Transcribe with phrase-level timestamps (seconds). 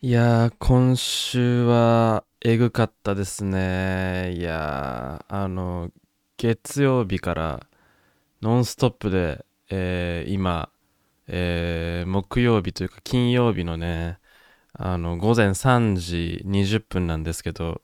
[0.00, 4.34] いや、今週はえぐかったですね。
[4.36, 5.90] いや、あの、
[6.36, 7.66] 月曜日から
[8.42, 10.70] ノンストップで、えー今、
[11.28, 14.18] えー木曜日というか金曜日のね、
[14.74, 17.82] あの、午前3時20分なんですけど、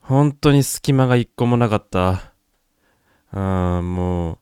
[0.00, 2.32] 本当に隙間が一個もなかった。
[3.32, 4.38] うん、もう、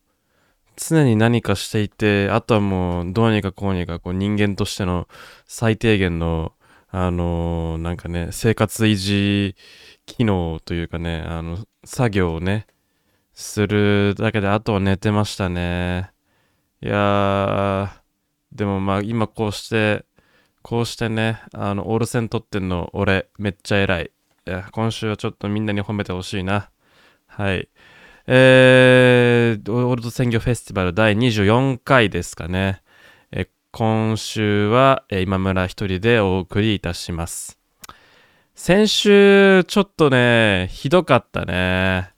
[0.77, 5.09] 常に何かしていて、あとはもう、どうにかこうにか、こう、人間としての
[5.47, 6.53] 最低限の、
[6.91, 9.57] あのーなんかね、生活維持
[10.07, 12.67] 機能というかね、あの、作業をね、
[13.35, 16.13] するだけで、あとは寝てましたね。
[16.83, 17.89] いやー、
[18.53, 20.05] でもまあ、今こうして、
[20.63, 24.13] こうしてね、あの、オール戦取ってんの、俺、めっちゃ偉い。
[24.47, 26.71] いや、今週はちょっとみんなに褒めてほしいな。
[27.27, 27.69] はい。
[28.27, 32.83] えー、オールド鮮魚フェスティバル第24回ですかね。
[33.31, 37.59] えー今週は、えー今村一人でお送りいたします。
[38.55, 42.13] 先週、ちょっとね、ひどかったね。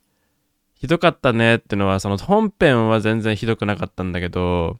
[0.75, 4.77] ひどかったねってのは、その本編は全然ひどくなかったんだけど、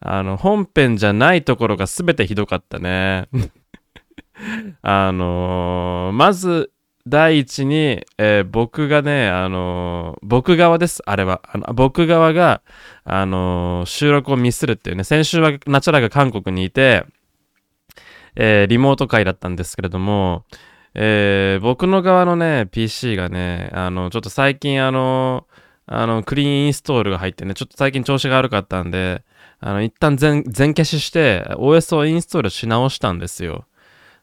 [0.00, 3.28] あの、本編じゃないところが全てひどかったね。
[4.82, 6.72] あのーまず、
[7.06, 11.42] 第一に、えー僕がね、あのー僕側です、あれは。
[11.44, 12.62] あの僕側が、
[13.04, 17.04] あのー収録をミスるっていうね、先週はナチャラが韓国にいて、
[18.36, 20.44] えリモート会だったんですけれども、
[20.94, 25.46] え僕の側のね、PC がね、あの、ちょっと最近あの、
[25.86, 29.22] あの、クリーンインストールが入ってね、ちょっと最近調子が悪かったんで、
[29.60, 33.66] あの、一旦全、全消しして、OS をインストールし直したんですよ。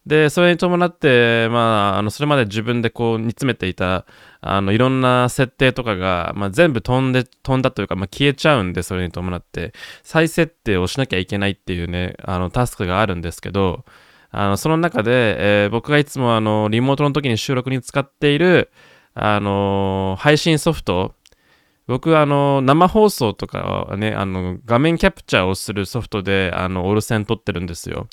[0.06, 4.06] で、それに伴って、まあ、あの、それまで自分でこう、煮詰めていた、
[4.42, 13.86] あの、いろんな設定とかが、まあ、全部飛んで、飛んだというか、まあ、消えちゃうんで、それに伴って、再設定をしなきゃいけないっていうね、あの、タスクがあるんですけど、
[14.32, 18.72] あの、その中で、えー僕がいつもあの、リモートの時に収録に使っている、
[19.14, 21.14] あの、配信ソフト、
[21.88, 28.08] 僕あの、生放送とかはね、あの、画面キャプチャーをするソフトで、あの、オルセン撮ってるんですよ。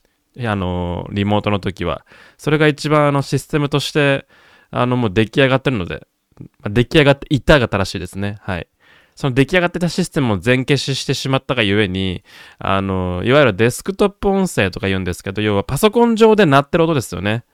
[0.44, 2.04] あの、リモートの時は。
[2.36, 4.26] それが一番あの、システムとして、
[4.70, 6.06] あの、もう出来上がってるので、
[6.68, 8.36] 出来上がっていたが正しいですね。
[8.40, 8.68] はい。
[9.16, 12.22] その出来上がってたシステムを全消ししてしまったがゆえに、
[12.58, 17.44] あの、いわゆるデスクトップ音声とか言うんですけど、要はパソコン上で鳴ってる音ですよね。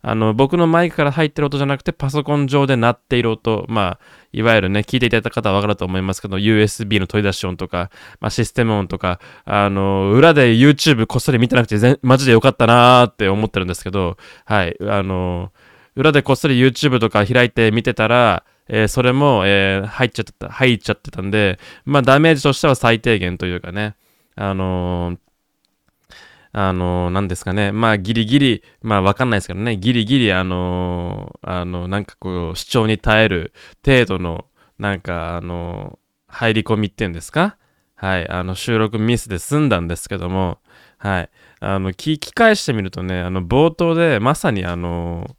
[0.00, 3.66] あの、僕のマイクから入ってる音じゃなくて、パソコン上で鳴っている音。
[3.68, 4.00] まあ、
[4.32, 15.52] いわゆるね、聞いていただいた方はわかると思いますけど、USB の取り出し音とか、まあ、システム音とか、あの、裏で YouTube こっそり見てなくて、マジでよかったなーって思ってるんですけど、はい、あの、
[15.94, 23.96] 裏でこっそり YouTube とか開いて見てたら、えーそれも、えー入っちゃってた、入っちゃってたんで、まあ、ダメージとしては最低限というかね、
[24.34, 25.18] あのー
[26.52, 27.72] あのなんですかね。
[27.72, 29.76] まあ、ギリギリ、まあ、わかんないですけどね。
[29.76, 33.52] ギリギリ、あのあの、なんかこう、主張に耐える
[33.84, 34.44] 程度の、
[34.78, 37.56] なんか、あの入り込みっていうんですか？
[37.94, 38.28] はい。
[38.28, 40.58] あの、収録ミスで済んだんですけども、
[40.98, 41.30] はい。
[41.60, 45.36] あの、聞き返してみるとね、あの、冒頭で、まさにあの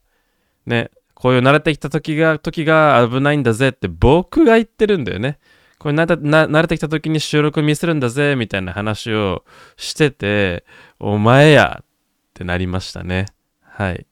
[0.66, 5.40] ね、こういう慣れてきた時が、時が危ないんだぜって僕が言ってるんだよね。
[5.80, 9.44] これ慣れてきた時に収録ミスるんだぜ、みたいな話を
[9.75, 10.63] してて、
[11.06, 11.86] お前やっ
[12.34, 13.25] てなりましたね。
[13.62, 14.08] はい。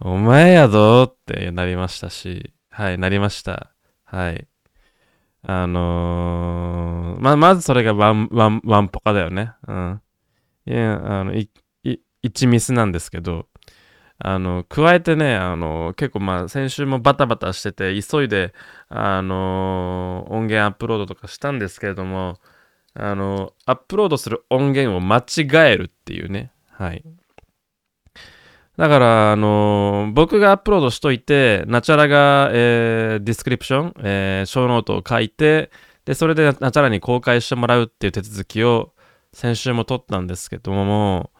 [0.00, 3.70] お前やぞってなりましたし、はい、なりました。
[4.04, 4.48] はい。
[5.44, 9.52] あのーま、まずそれがワン、ワン、ワンポカだよね。
[9.68, 10.02] うん。
[10.66, 11.48] いや、あの、い、
[11.84, 13.46] い、1ミスなんですけど、
[14.18, 18.52] あの、加えてね、あの、結構まあ、先週もバタバタしてて、急いで、
[18.88, 22.38] あの、音源アップロードとかしたんですけれども、
[22.94, 26.52] あの、アップロードする音源を間違えるっていうね。
[26.70, 27.04] はい。
[28.76, 35.70] だから、あの僕がアップロードしといて、ナチャラが、えーディスクリプション、えー、ショーノートを書いて、
[36.04, 38.94] で、それでナチャラに公開してもらうっていう手続きを
[39.32, 41.30] 先週も取ったんですけども、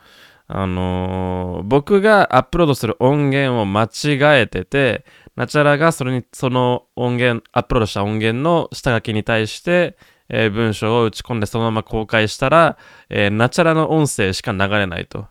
[0.52, 5.04] あの僕がアップロードする音源を間違えてて、
[5.36, 9.96] ナチャラがそれに、その音源、アップロードした音源の下書きに対して、
[10.30, 12.78] えー文章を打ち込んでそのまま公開したら、
[13.08, 15.26] えーナチャラの音声しか流れないと。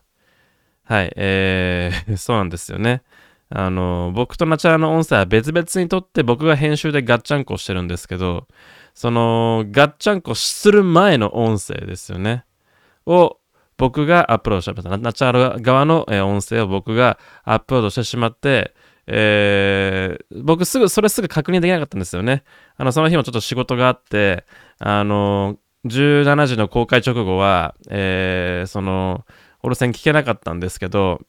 [0.83, 3.03] はい、えー そうなんですよね。
[3.49, 8.47] あの、僕とナチャラの音声は別々にとって僕が編集でガッチャンコしてるんですけど、
[8.93, 12.45] そのガッチャンコする前の音声ですよね。
[13.05, 13.37] を
[13.77, 14.97] 僕がアップロードしました。
[14.97, 18.75] ナチャラ側の音声を僕がアップロードしてしまって、
[19.11, 22.43] えー僕すぐ、それすぐ確認できなかったんですよね。
[22.77, 24.45] あの、その日もちょっと仕事があって、
[24.77, 29.25] あの、17時の公開直後は、えーその、
[29.63, 31.21] オルセン聞けなかったんですけど、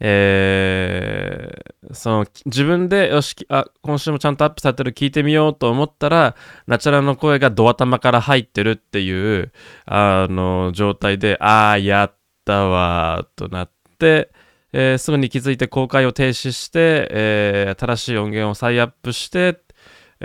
[0.00, 6.34] えー、その自分でよしあ今週もちゃんとアップされてる聞いてみようと思ったら
[6.66, 9.52] ナチュラルの声がドア玉から入ってるっていう
[9.86, 12.14] あの状態でああやっ
[12.44, 14.30] たわとなって、
[14.74, 19.64] えー、すぐに気づいて公開を停止して、えー、新しい音源を再アップして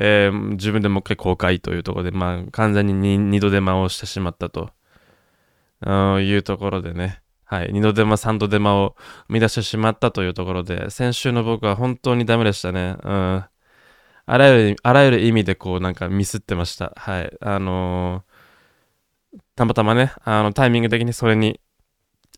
[0.01, 4.71] えー、自分でもう一回公開というところで、まあ、完全に二度手間をしてしまったと
[5.85, 8.95] いうところでね、はい、二度手間、三度手間を
[9.27, 12.95] 生み出してしまったというところで、先週の僕は本当にダメでしたね。
[13.03, 13.45] うん。
[14.25, 16.93] あらゆる、あらゆる意味でこう、なんかミスってました。
[16.95, 17.37] はい。
[17.41, 21.59] あのー、たまたまね、あの、タイミング的にそれに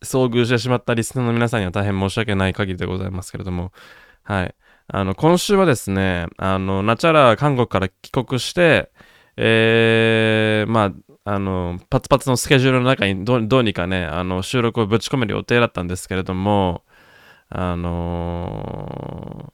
[0.04, 3.72] 遭遇してしまったリスナーの皆さんには大変申し訳ない限りでございますけれども、
[4.24, 4.56] はい。
[4.88, 8.92] あの、今週はですね、あの、ナチャラ韓国から帰国して、
[9.38, 10.94] えー、まあ、
[11.24, 16.84] あの、パツパツのスケジュールの中にどどうにかね、あの、収録をぶち込める予定だったんですけれども、
[17.50, 19.54] あの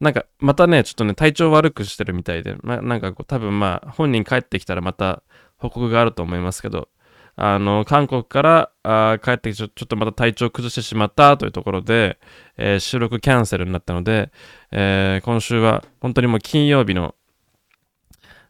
[0.00, 5.22] ー、なんか、またね、ちょっとね、体調悪くしてるみたいで、ま、なんかこう、多分まあ、本人帰ってきたらまた
[5.56, 6.88] 報告があると思いますけど、
[7.36, 12.18] あの、韓国からあ帰ってきてちょ、ちょっとまた体調崩してしまったというところで、
[12.56, 14.30] えー、収録キャンセルになったので、
[14.70, 17.14] えー、今週は本当にもう金曜日の、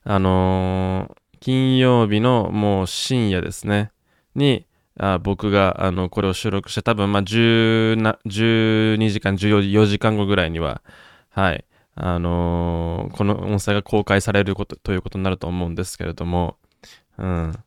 [0.05, 3.91] あのー、金曜日のもう深夜ですね、
[4.35, 4.67] に、
[4.99, 10.83] あ僕があのこれを収録して多分まあ10な12時間14時間後ぐらいには
[11.31, 11.65] はい
[11.97, 16.59] あのー、この音声が公開されることということになると思うんですけれども
[17.19, 17.64] うん。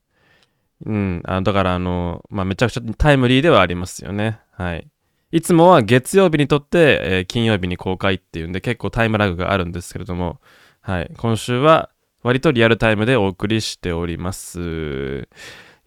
[0.85, 4.39] うん、あだからあの、まあ、めちゃくちゃタイムリーではありますよね。
[4.51, 4.87] はい。
[5.31, 10.39] いつもは月曜日にとって、えー、金曜日に公開っていうんで結構タイムラグがあるんですけれども、
[10.81, 11.11] はい。
[11.17, 11.89] 今週は
[12.23, 15.27] 割とリアルタイムでお送りしております。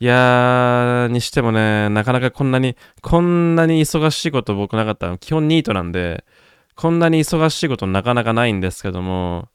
[0.02, 6.25] いやー、にしてもね、なかなかこんなに、こんなに忙しいこと僕なかった基本ニートなんで、
[6.75, 9.48] こんなに忙しいことなかなかないんですけども、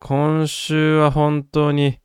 [0.00, 2.00] 今週は本当に、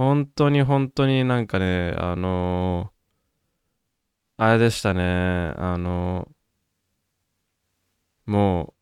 [0.00, 5.02] 本当に本当になんかね、あのー、あれでしたね、
[5.58, 8.72] あのー、も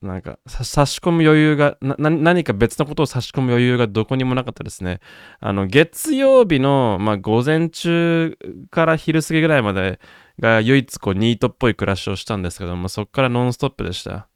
[0.00, 5.00] う、なんか差し込む余裕が、何か別のことを差し込む余裕がどこにもなかったですね。
[5.38, 8.38] あの、月曜日の、まあ、午前中
[8.70, 10.00] から昼過ぎぐらいまで
[10.40, 14.28] が唯一こうニートっぽい暮らしをしたんですけども、そこからノンストップでした。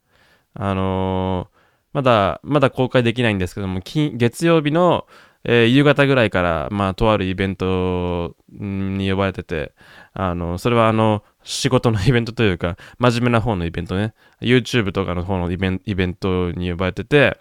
[0.52, 1.58] あのー、
[1.94, 5.06] まだ、まだ公開できないんですけども、月曜日の、
[5.50, 9.72] えー、夕方ぐらいから、まあ、とあるイベントに呼ばれてて、
[10.12, 14.12] あの、それはあの、仕事のイベントというか、真面目な方のイベントね、
[14.42, 17.38] YouTube とかの方のイベンイベントに呼ばれてて、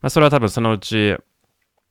[0.00, 1.16] まあ、それは多分そのうち、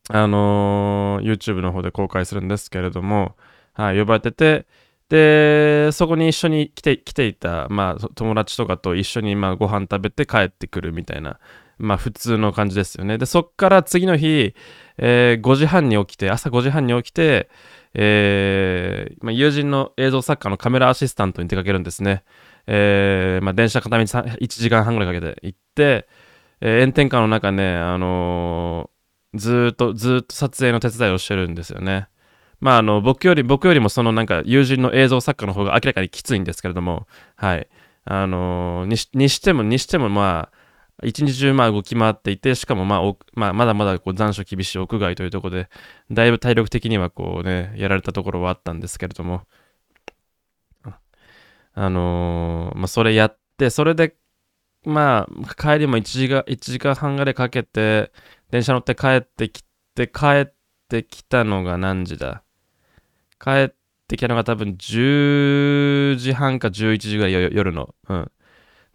[0.08, 3.36] あのー、YouTube の方で公開するんですけれども、
[3.74, 4.68] はい、呼ばれてて、
[5.10, 11.42] で、そこに一緒に来て来ていた、まあ、友達とかと一緒に、まあ、ご飯食べて帰ってくるみたいな、
[11.80, 13.18] まあ、普通の感じですよね。
[13.18, 14.56] で、そっから次の日、
[14.98, 17.50] えー、5時半に起きて、朝5時半に起きて、
[17.94, 22.24] えーまあ、友人の映像作家のカメラアシスタントに出かけるんですね。
[22.68, 26.08] えーまあ、電車片道1時間半ぐらいかけて行って、
[26.62, 32.08] えー、炎天下の中ね、あのー、ずっと、ずっと撮影の手伝いをしてるんですよね。
[32.60, 37.68] まあ、あの、僕より、僕よりもそのなんか友人の映像作家の方が明らかにきついんですけれども、はい。
[38.06, 40.57] あのー、にしても、にしてもまあ、
[41.04, 45.70] 一日中まあ動き回っていて、しかもまあ、まあ、まだまだこう残暑厳しい屋外というところで、
[46.12, 49.44] だいぶ体力的にはこうね、やられたところはあったんですけれども、
[51.80, 54.16] あのー、まあ、それやって、それで、
[54.84, 58.12] まあ、帰りも1時間 ,1 時間半ぐらいかけて、
[58.50, 59.64] 電車乗って帰ってき
[59.94, 60.54] て、帰っ
[60.90, 62.44] てきたのが何時だ？
[63.40, 63.76] 帰っ
[64.08, 67.94] てきたのが多分10時半か11時ぐらい夜の。
[68.10, 68.32] うん。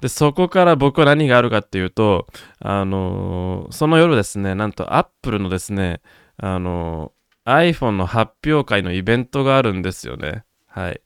[0.03, 2.27] で、そこから僕は何があるかっていうと、
[2.59, 6.01] あのー、その夜ですね、なんと Apple のですね、
[6.39, 10.45] あのー、iPhone の発表会のイベントがあるんですよね。
[10.67, 11.01] はい。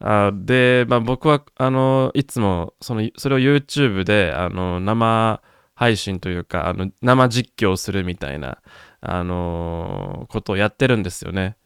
[0.00, 5.42] あで、まあ、僕は、あのー、いつもその、それを YouTube で、あの生
[5.74, 8.62] 配信というか、あの生実況するみたいな、
[9.02, 11.56] あのことをやってるんですよね。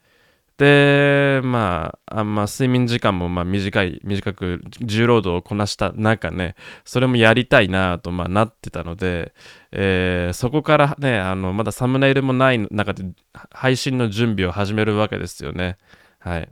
[0.59, 9.35] で、まあ、あんま睡眠時間もまあ短い、短く重労働をこなした中ね、それもやりたいなとまあなってたので、
[9.73, 13.05] えー、そこからね、あの、まだサムネイルもない中で
[13.51, 15.77] 配信の準備を始めるわけですよね。
[16.19, 16.49] はい。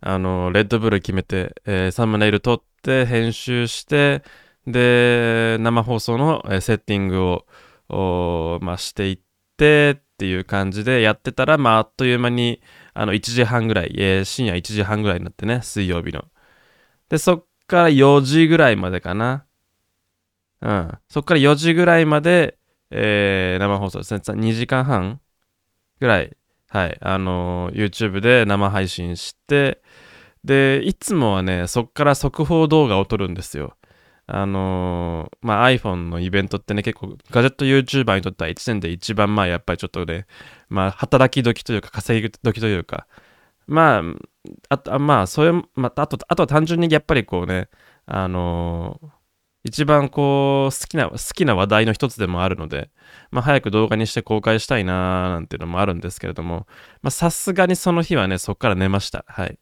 [0.00, 4.22] あの、レッドブル決めて、えー、サムネイル撮って、編集して、
[4.66, 7.22] で、生放送のセッティング
[7.88, 9.18] を、まあ、していっ
[9.56, 12.62] て、っていう感じでやってたら、まあ、あっという間に、
[12.94, 16.26] あの、1時半ぐらい、えー、深夜1時半ぐらいになってね、水曜日の。
[17.08, 19.44] で、そっから4時ぐらいまでかな。
[20.60, 20.98] うん。
[21.08, 22.56] そっから4時ぐらいまで、
[22.92, 24.20] えー、生放送ですね。
[24.20, 25.20] 2時間半
[25.98, 26.36] ぐらい、
[26.68, 29.82] はい、あのー、YouTube で生配信して、
[30.44, 33.76] で、いつもはね、そっから速報動画を撮るんですよ。
[34.34, 40.26] あのー、まあ、iPhone のイベントってね、結構ガジェット YouTuber にとっては1年で一番まあやっぱりちょっとね、
[40.70, 43.06] まあ働き時というか稼ぎ時というか、
[43.66, 44.02] まあ、
[44.70, 47.68] あと、まあ、そういう、まあ、あと、あとは単純にやっぱりこうね、
[48.06, 49.08] あのー、
[49.64, 52.90] 一番こう、好きな、好きな話題の一つでもあるので、
[53.30, 56.66] まあ、早く動画にして公開したいなーなんていうのもあるんですけれども、
[57.02, 59.24] まあ、さすがにその日はね、そっから寝ました。
[59.28, 59.58] はい。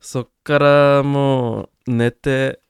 [0.00, 2.60] そっからもう寝て、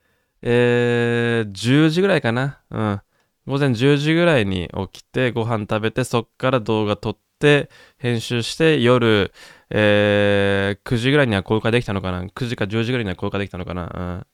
[0.42, 2.60] えー、10時ぐらいかな。
[2.70, 3.00] うん。
[3.46, 9.32] 午前10時ぐらいに起きて、ご飯食べて、そっから動画撮って、編集して、夜、
[9.70, 14.26] えー、9時ぐらいには公開できたのかな ?9 時か10時ぐらいには公開できたのかな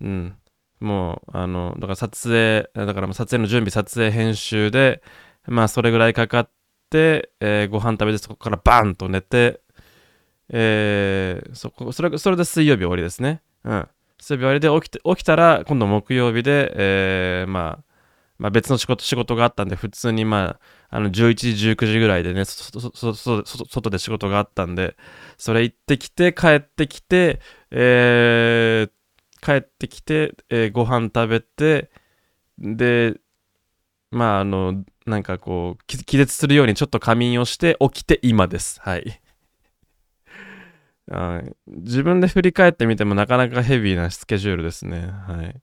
[0.00, 0.08] うん。
[0.08, 0.36] うん。
[0.80, 5.02] もう、あの、だから撮影、だから撮影の準備、撮影、編集で、
[5.46, 6.50] まあ、それぐらいかかっ
[6.90, 9.60] て、えー、ご飯食べて、そこからバーンと寝て、
[10.50, 13.42] えー、そこ、それ、それで水曜日終わりですね。
[13.64, 13.88] うん。
[14.20, 17.94] 水曜日終わりで起きて、起きたら、今度木曜日で、えー、まあ、
[18.38, 20.58] まあ別の仕事、仕事があったんで、普通にま
[20.90, 24.96] あ、あの、11時、19時ぐらいでね、外で仕事があったんで、
[25.38, 31.90] それ行ってきて、帰ってきて、えー、帰ってきて、えー、ご飯食べて、
[32.58, 33.14] で、
[34.10, 38.80] まあ、あの、なんかこう、気絶するようにちょっと仮眠をして起きて今です。
[38.80, 39.20] はい。
[41.10, 45.10] あ自分で振り返ってみてもなかなかヘビーなスケジュールですね。
[45.26, 45.60] はい。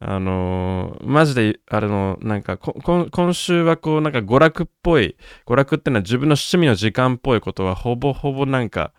[0.00, 8.92] あのー、マジで、あれの、なんか今週はこう、なんか娯楽っぽい、娯楽ってのは自分の趣味の時間っぽいことはほぼほぼなんか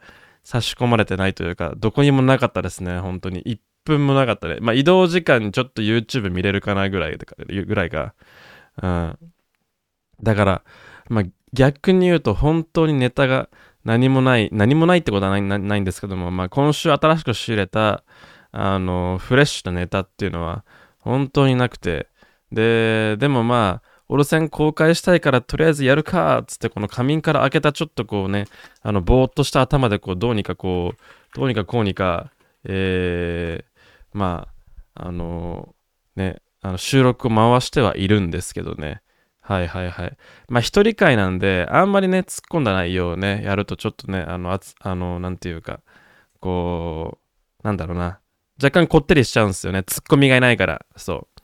[0.44, 3.42] 差し込まれてないというか、どこにもなかったですね、本当に。
[3.44, 4.58] 1分もなかったね。
[4.60, 8.13] まあ移動時間にちょっと YouTube 見れるかなぐらいぐらいが。
[8.82, 9.18] うん。
[10.22, 10.63] だから、
[11.08, 11.24] まあ
[11.54, 13.50] 逆に言うと本当にネタが、
[13.86, 18.04] 何もない、何もないってことはないんですけども、まあ、今週新しく仕入れた、
[18.52, 20.66] あの、フレッシュなネタっていうのは、
[21.00, 22.08] 本当になくて、
[22.52, 28.48] で、でもまあ、オルセン公開したいからとりあえずやるかっつってこの仮眠から開けたちょっとこうね
[28.82, 30.98] あのぼーっとした頭でこうどうにかこう
[31.36, 32.32] どうにかこうにか
[32.64, 34.48] えー、ま
[34.96, 35.76] ああの
[36.16, 39.02] ねあの収録を回してはいるんですけどね。
[39.50, 40.18] はいはいはい。
[40.48, 45.79] まあ一人会なんで、あんまりね、突っ込んだ内容をね、やるとちょっとね、あの、あつあの、なんていうか、
[46.39, 47.18] こ
[47.63, 48.20] う、なんだろうな。
[48.62, 49.84] 若干こってりしちゃうんですよね。
[49.84, 50.86] ツッコミがいないから。
[50.96, 51.41] そう。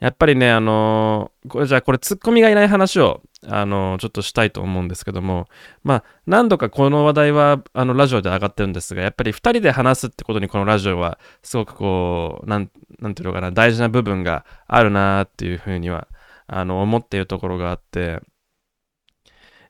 [0.00, 5.46] やっぱりね、あのー、これじゃあこれツッコミがいない話を、あのー、ちょっとしたいと思うんですけども、
[5.84, 16.08] まあ、何度かこの話題は、あの、ラジオで上がってるんですが、やっぱり2人で話すってことにこのラジオは、すごくこう、なん、なんていうのかな、大事な部分があるなっていうふうには、
[16.46, 18.20] あの、思っているところがあって、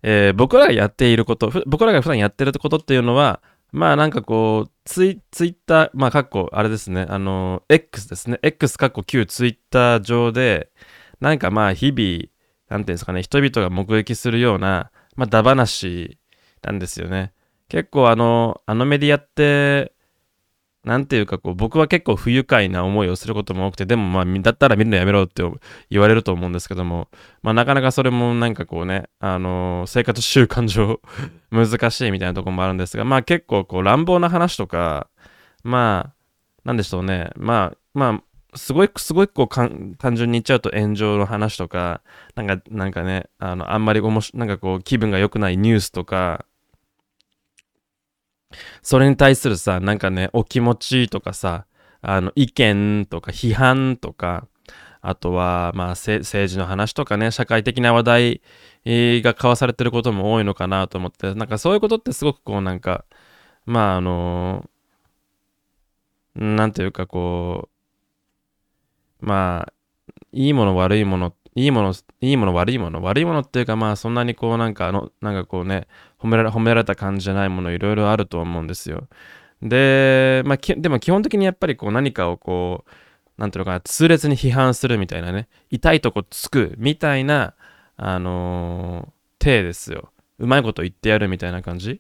[0.03, 10.71] えー、僕らがやっていること、僕らが普段やってることっていうのは、まあなんかこう、ツイツイッター、まあかっこ、あれですね、あの、X ですね、X かっこ旧ツイッター上で、
[11.21, 12.29] なんかまあ日々、
[12.69, 16.19] なんていうんですかね、人々が目撃するような、まあ、だ話
[16.63, 17.33] なんですよね。
[17.69, 19.94] 結構あの、あのメディアって、
[20.85, 25.43] なんていうかこう、僕は結構不愉快な思いをすることも多くて、でもまあ、だったら見るのやめろって
[25.91, 27.09] 言われると思うんですけども、
[27.43, 31.01] まあなかなかそれもなんかこうね、あのー、生活習慣上
[31.51, 35.09] 難しいみたいなとこもあるんですが、まあ結構こう乱暴な話とか、
[35.63, 36.15] まあ、
[36.65, 38.23] なんでしょうね、まあ、ま
[38.53, 42.03] あ、すごい、すごいこう単純に言っちゃうと炎上の話とか、
[42.37, 46.47] なんか、なんかね、あの、あんまりおもし、なんかこう気分が良くないニュースとか、
[48.83, 51.67] それに対するさ、なんかね、お気持ちとかさ、
[52.03, 54.47] あの、意見とか批判とか、
[55.01, 58.43] あとは、まあ、政治の話とかね、社会的な話題
[58.87, 63.05] が交わされてることも多いのかなと思って、なんかそういうことってすごくこう、なんか、
[63.67, 64.69] まあ、あの
[66.35, 67.69] なんていうかこ
[69.23, 69.73] う、まあ、
[70.33, 75.87] いいもの悪いものいいもの、いいもの、悪いもの、悪いものっていうか、まあ、そんなにこう、なんか、あの、なんかこうね、
[76.25, 79.09] 褒められ、褒められた感じじゃないもの、いろいろあると思うんですよ。
[79.61, 82.91] で、まあ、でも基本的にやっぱりこう、何かをこう、
[83.37, 87.55] なんていうのかな、痛烈に批判するみたいなね、痛いとこつくみたいな、
[87.99, 90.13] あのー、体ですよ。
[90.39, 91.99] うまいこと言ってやるみたいな感じっ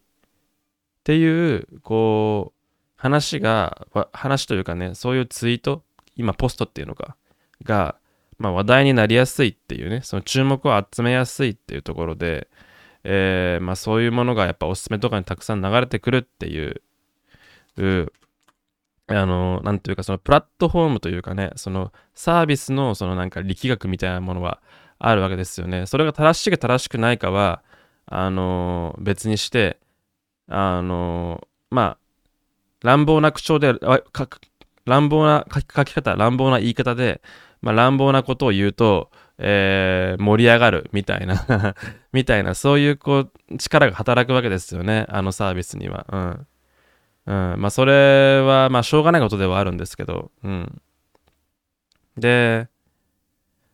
[1.05, 5.83] ていう、こう、話が、話というかね、そういうツイート、
[6.17, 7.17] 今ポストっていうのか、
[7.63, 7.97] が、
[8.39, 12.49] まあ、話題になりやすいっていうね、その注目を集めやすいっていうところで、
[13.05, 16.83] えー、まあ、そういうものがやっぱおすすめとかにたくさん流れてくるっていう、
[17.77, 18.13] う
[19.07, 24.63] あの、なんていうか、そのプラットフォームというかね、そのサービスのそのなんか力学みたいなものは
[24.99, 25.87] あるわけですよね。
[25.87, 27.63] それが正しいか正しくないかは、
[28.07, 29.79] あの、別にして、
[30.49, 31.99] あの、まあ、
[32.83, 33.75] 乱暴な口調で、
[34.87, 37.21] 乱暴な書き方、乱暴な言い方で、
[37.61, 41.75] まあ、乱暴なことを言うと、えー、盛り上がるみたいな
[42.13, 46.07] みたいな、そういうこう、力が働くわけですよね、あのサービスには。
[46.11, 46.47] うん。
[47.27, 50.83] うん、まあ、それは、まあ、しょうがないことではあるんですけど、うん。
[52.17, 52.69] で、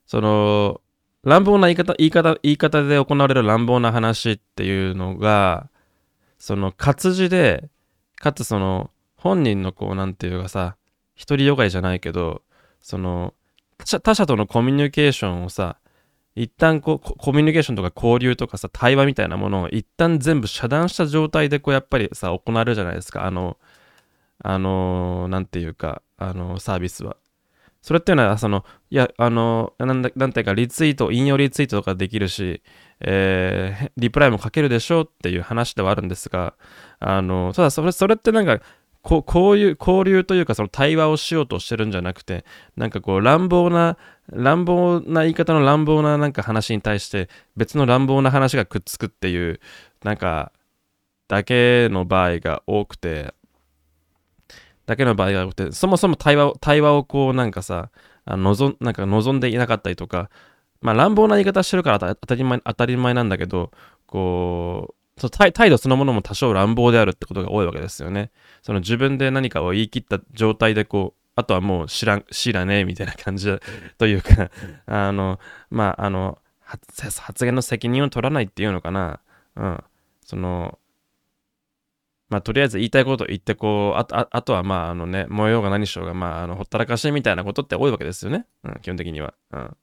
[0.06, 0.80] その、
[1.22, 5.68] 乱暴な言い方、言い方、言い方で行われる乱暴な話っていうのが、
[6.38, 7.68] その活字で、
[8.16, 10.76] かつその、本人のこう、なんていうかさ、
[11.18, 12.42] 独りよがりじゃないけど、
[12.80, 13.34] その、
[13.84, 15.78] 他者とのコミュニケーションをさ、
[16.34, 23.26] 一旦こうコミュニケーションとか交流とかさ対話みたいなものを一旦全部遮断した状態でこうやっぱりさ行われるじゃないですか。
[23.26, 23.58] あの
[24.42, 27.16] あのなんていうかあのサービスは。
[27.82, 32.62] それっていうのはそのいやあのなんだなんていうかリツイート引用リツイートとかできるし、
[33.00, 36.54] えー、リプライも書けるでしょうっていう話ではあるんですが
[36.98, 38.60] あのただそれそれってなんか
[39.02, 42.44] ここういう交流というかその対話をしようとしてるんじゃなくて
[42.76, 43.96] なんかこう乱暴な
[44.30, 49.60] 乱暴な言い方の乱暴ななんか話に対して別の乱暴な話がくっつくっていう
[50.04, 50.52] なんか
[51.28, 53.32] だけの場合が多くて
[54.86, 57.90] だけの場合が多くてそもそも対話対話をこうなんかさ
[58.26, 60.30] あ望なんか望んでいなかったりとか
[60.82, 63.70] まあ乱暴な言い方してるから当たり前当たり前なんだけど
[64.06, 68.30] こうそ態度そのものも多少乱暴であるってことが多いわけですよね。
[68.62, 73.54] その自分で何かを言い切った状態でこう、あとはもう知らん、知らねえみたいな感じ
[73.98, 74.50] というか
[74.86, 75.38] あの、
[75.70, 79.20] まあ、あの、発言の責任を取らないっていうのかな。
[79.56, 79.84] うん。
[80.24, 80.78] その、
[82.30, 88.46] まあ、とりあえず言いたいこと言ってこう、あああとはまあ、あのね、模様が何しようが、まあ、あの、ほったらかしみたいなことって多いわけですよね。
[88.62, 89.34] うん、基本的には。
[89.50, 89.76] うん。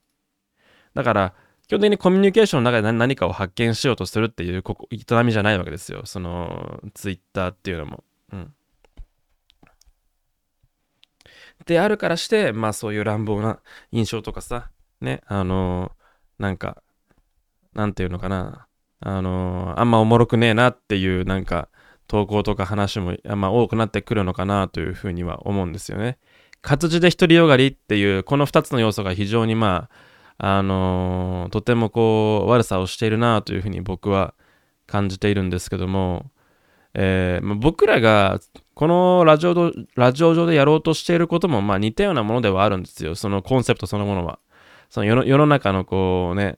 [0.93, 1.33] だから、
[1.67, 6.01] 基本的にコミュニケーションの中で何かを発見しようとするっていうここ営みじゃないわけですよ。
[6.05, 8.03] その、ツイッターっていうのも。
[8.31, 8.53] うん。
[11.65, 13.59] であるからして、まあそういう乱暴な
[13.91, 14.69] 印象とかさ、
[15.01, 16.81] ね、あのー、なんか、
[17.73, 18.67] なんていうのかな、
[19.01, 21.69] あのー、あんまおもろくねえなっていうなんか
[22.07, 26.17] 投稿とか話もあんま多くなってくるのかなというふうには思うんですよね。
[26.61, 29.95] 活字で独りよがりっていうこの2つの要素が非常にまあ
[30.37, 34.33] あの、とてもこう悪さをしているなというふうに僕は
[34.85, 36.31] 感じているんですけども、
[36.93, 38.39] えー、僕らが
[38.73, 44.39] このラジオラジオ上でやろうとしていることもまあ似たようなものではあるんですよそのコンセプトそのものは
[44.89, 46.57] その世の世の中のこうね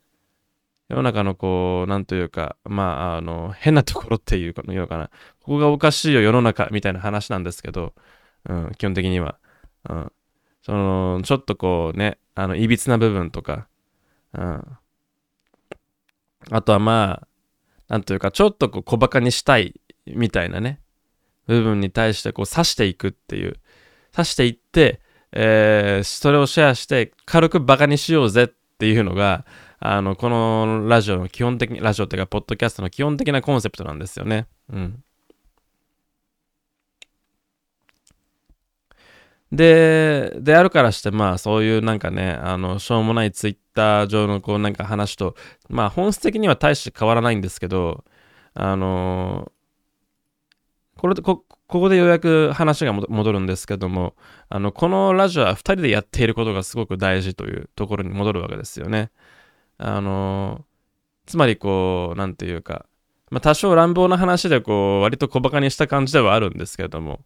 [0.89, 5.09] 世の中のこう、なんというか、まあ、あの、変なところっていうのかな。
[5.39, 7.93] ここがおかしいよ、世の中、みたいな話なんですけど、
[8.49, 9.37] うん、基本的には。
[9.87, 10.11] うん。
[10.63, 13.67] その、ちょっとこうね、あの、いびつな部分とか、
[14.33, 14.63] うん。
[16.51, 17.27] あとはまあ、
[17.87, 20.79] なんというか、ちょっとこう小馬鹿にしたいみたいなね、
[21.47, 23.59] 部分に対してこう刺していくっていう、
[24.11, 29.45] 刺していって、えー、それをシェアして軽く馬鹿にしようぜっていうのが、
[29.79, 34.47] あの、このラジオの基本的に、ラジオっていうか、ポッドキャストの基本的なコンセプトなんですよね。
[34.71, 35.03] うん。
[39.51, 45.35] で、であるからして、まあそういうなんかね、あの、しょうもないツイッター上のこうなんか話と、
[45.69, 48.03] まあ本質的には大して変わらないんですけど、
[48.53, 49.51] あの
[50.97, 54.15] これこ、ここでようやく話が戻るんですけども、
[54.49, 59.11] あの、このラジオは2人でやっていることがすごく大事というところに戻るわけですよね。
[59.77, 60.65] あの
[61.25, 62.85] つまりこう、なんていうか、
[63.31, 67.21] まあ多少乱暴な話でこう、割と小馬鹿にした感じではあるんですけども、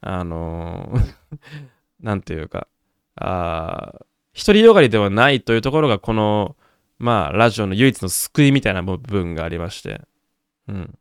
[0.00, 1.38] あのー、
[2.00, 2.68] なんていうか、
[3.16, 3.94] あ
[4.34, 6.56] 独りよがりではないというところが、この、
[6.98, 10.00] まあ、ラジオの唯一の救いみたいな部分がありまして、
[10.68, 10.98] うん。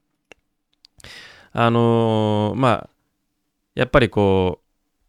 [1.53, 2.89] あのー、まあ、
[3.75, 4.61] やっぱりこ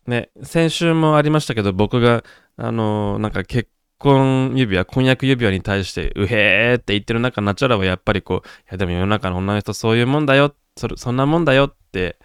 [0.06, 2.24] う、ね、先週もありましたけど、僕が、
[2.56, 12.18] あのー、なんか結婚指輪、婚約指輪に対して、うへーって言ってる中、ナチュラはやっぱりこう、いやでも世の中の女の人そういうもんだよ、そそんなもんだよって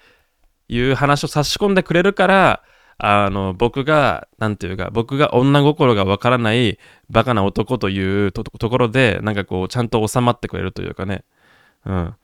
[0.73, 2.63] いう話を差し込んでくれるから、
[2.97, 6.77] あの、僕が、なんていうか、僕が女心がわからない
[7.09, 11.23] バカな男というところで、なんかこう、ちゃんと収まってくれるというかね、
[11.85, 12.15] うん。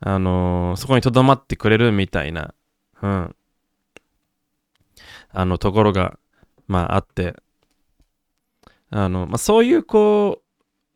[0.00, 2.54] あのー、そこに留まってくれるみたいな、
[3.02, 3.36] うん。
[5.30, 6.18] あの、ところが、
[6.66, 7.36] まあ、あって、
[8.90, 10.42] あの、まあ、そういう、こ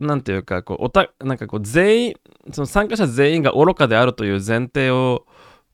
[0.00, 2.14] う、なんていうか、こう、おた、なんかこう、全員、
[2.52, 5.26] その参加者全員が愚かであるという前提を、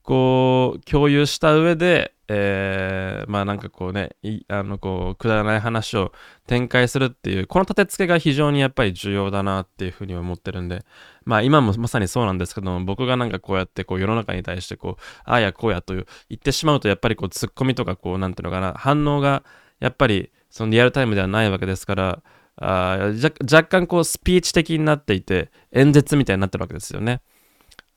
[0.07, 4.11] こう共有した上で、えー、まあなんかこうね
[4.47, 6.13] あのこうくだらない話を
[6.47, 10.85] 展開するっていうこの立て付けが非常にやっぱり重要だなっていうふうに思ってるんで
[11.25, 19.43] まあ今もまさにそうなんですけども僕がなんかこうやってこう世の中に対してこうああやこうやという言ってしまうとやっぱりこうツッコミとかこうなんていうのかな反応が
[19.81, 22.23] やっぱりそのリアルタイムではないわけですから
[22.55, 27.19] あ若干こうスピーチ的になっていて演説みたいになってるわけですよね。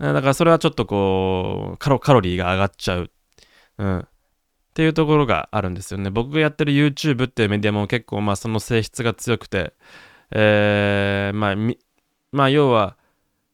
[0.01, 3.11] だからそれはちょっとこうカロカロリーが上がっちゃう。
[3.79, 3.99] うん。
[4.01, 6.11] っていうところがあるんですよね。
[6.11, 9.75] 僕がやってる YouTube っていうメディアも結構まあその性質が強くて、
[10.31, 11.57] えー、まあ、
[12.33, 12.97] まあ要は、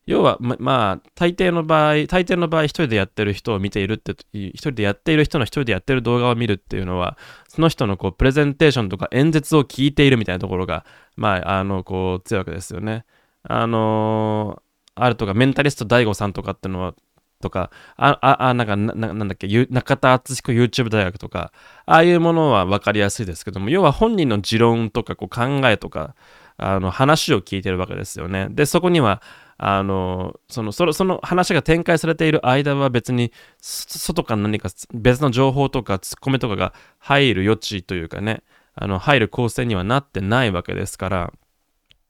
[0.07, 10.85] 要はま、まあ大抵の場合、大抵の場合一人でやってる人を見ているって、一人でやっている人の一人でやってる動画を見るっていうのは、その人のこうプレゼンテーションとか演説を聞いているみたいなところが、
[11.17, 13.05] まあ、あの、こう強いわけですよね。
[13.49, 14.63] あの
[14.97, 16.95] あるとか、メンタリスト DAIGO さんとかっていうのは、
[17.41, 21.53] とか、あ、あ、あなんかな、なんだっけ、中田敦彦 YouTube 大学とか、
[21.85, 26.15] ああいうものは分かりやすいですけども、要は本人の持論とかこう考えとか、
[26.57, 28.49] あの話を聞いてるわけですよね。
[28.51, 29.23] で、そこには、
[29.59, 38.43] あの、その、そのその話が展開されている間は別に、外か何か別の情報とかツッコミとかが入る余地というかね、
[38.75, 41.33] あの、入る構成にはなってないわけですから、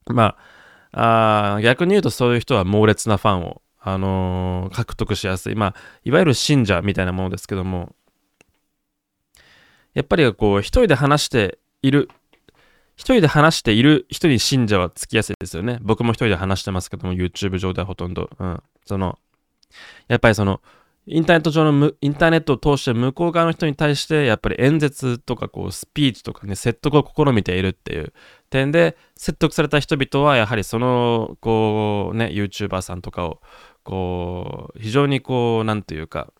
[0.07, 0.37] まあ、
[0.98, 5.54] あ逆に言うとそういう人は猛烈なファンを、あのー、獲得しやすい。
[5.54, 7.94] まあ、いわゆる信者みたいなものですけども、
[9.92, 12.09] やっぱりこう、一人で話している、
[12.96, 15.78] 一人で話している人に信者はつきやすいですよね。
[15.82, 18.30] 僕も一人で話してますけども、YouTube 上ではほとんど。
[18.38, 18.62] うん。
[18.87, 19.18] その、
[20.09, 20.62] やっぱりその、
[21.09, 28.12] インターネット上のインターネットを通して向こう側の人に対してやっぱり演説とかこうスピーチとかね説得を試みているっていう
[28.50, 33.40] 点で説得された人々はやはりそのこうね YouTuber さんとかを
[33.85, 36.32] こう非常にこうなんていうか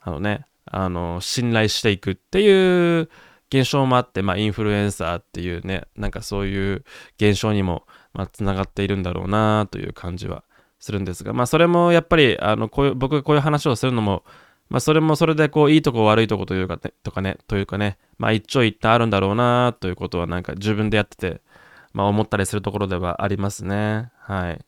[0.00, 3.08] あのねあの信頼していくっていう
[3.52, 6.84] 現象もあって、まあ、インフルエンサーっていうねなんかそういう
[7.18, 7.86] 現象にも
[8.32, 10.44] つながっているんだろうなという感じは
[10.78, 14.24] するんですが、まあ、それもやっぱりあのこういう僕がこういう話をするのも、
[14.68, 21.40] まあ、それもそれでこういいとこ悪いとこというか、ね、とかねというかね、まあ、一長一短あるんだろうなということはなんか自分でやってて、
[21.94, 24.10] まあ、思ったりするところではありますね。
[24.18, 24.64] はい。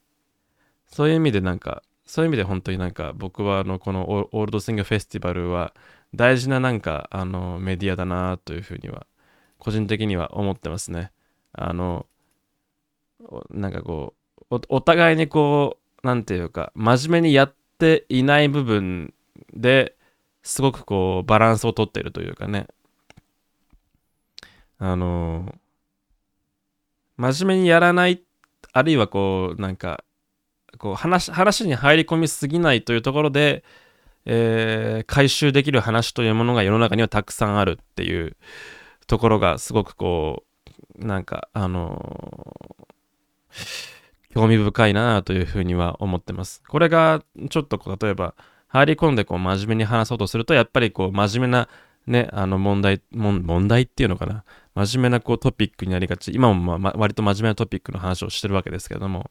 [0.87, 5.75] そういう意味でなんかそういう意味で本当になんか僕はあのこのオールドシングフェスティバルは
[6.15, 9.07] 大事ななんかあのメディアだなというふうには
[9.59, 11.11] 個人的には思ってますね。
[11.53, 12.07] あの
[13.51, 14.15] なんかこ
[14.51, 19.13] うお互いにこうなんていうか、真面目にやっていない部分
[19.53, 19.97] で
[20.43, 22.69] すごくこう、バランスをとっているというかね。
[24.79, 25.55] あの
[27.17, 28.23] 真面目にやらない、
[28.73, 30.05] あるいはこう、なんか、
[30.79, 33.65] こう話、話に入り込みすぎないというところで、
[34.27, 38.37] えー、回収できる話というものが世の中にはたくさんあるっていう
[39.07, 40.45] ところがすごくこ
[40.99, 43.97] う、なんか、あのー
[44.37, 46.63] 興味深いなというふうには思ってます。
[46.69, 48.35] これがちょっとこう例えば
[48.69, 51.69] 入り込んでこう真面目に話そうとするとやっぱりこう真面目な
[52.07, 54.45] ね、あの問題、問題っていうのかな。
[54.77, 56.33] 真面目なこうトピックになりがち。
[56.35, 59.31] 今もまあ割と真面目なトピックの話をしてるわけですけども。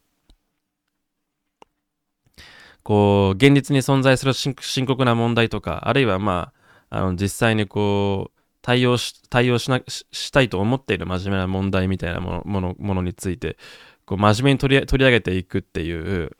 [2.83, 4.53] こう、現実に存在する深
[4.85, 6.53] 刻な問題とか、あるいはま
[6.89, 13.57] あ、あの実際にこう、対応し、対応しな、したいと思っている真面目な問題みたいなもの、もの、ものについて、
[14.05, 15.91] こう真面目に取り取り上げていくってい
[16.23, 16.31] う、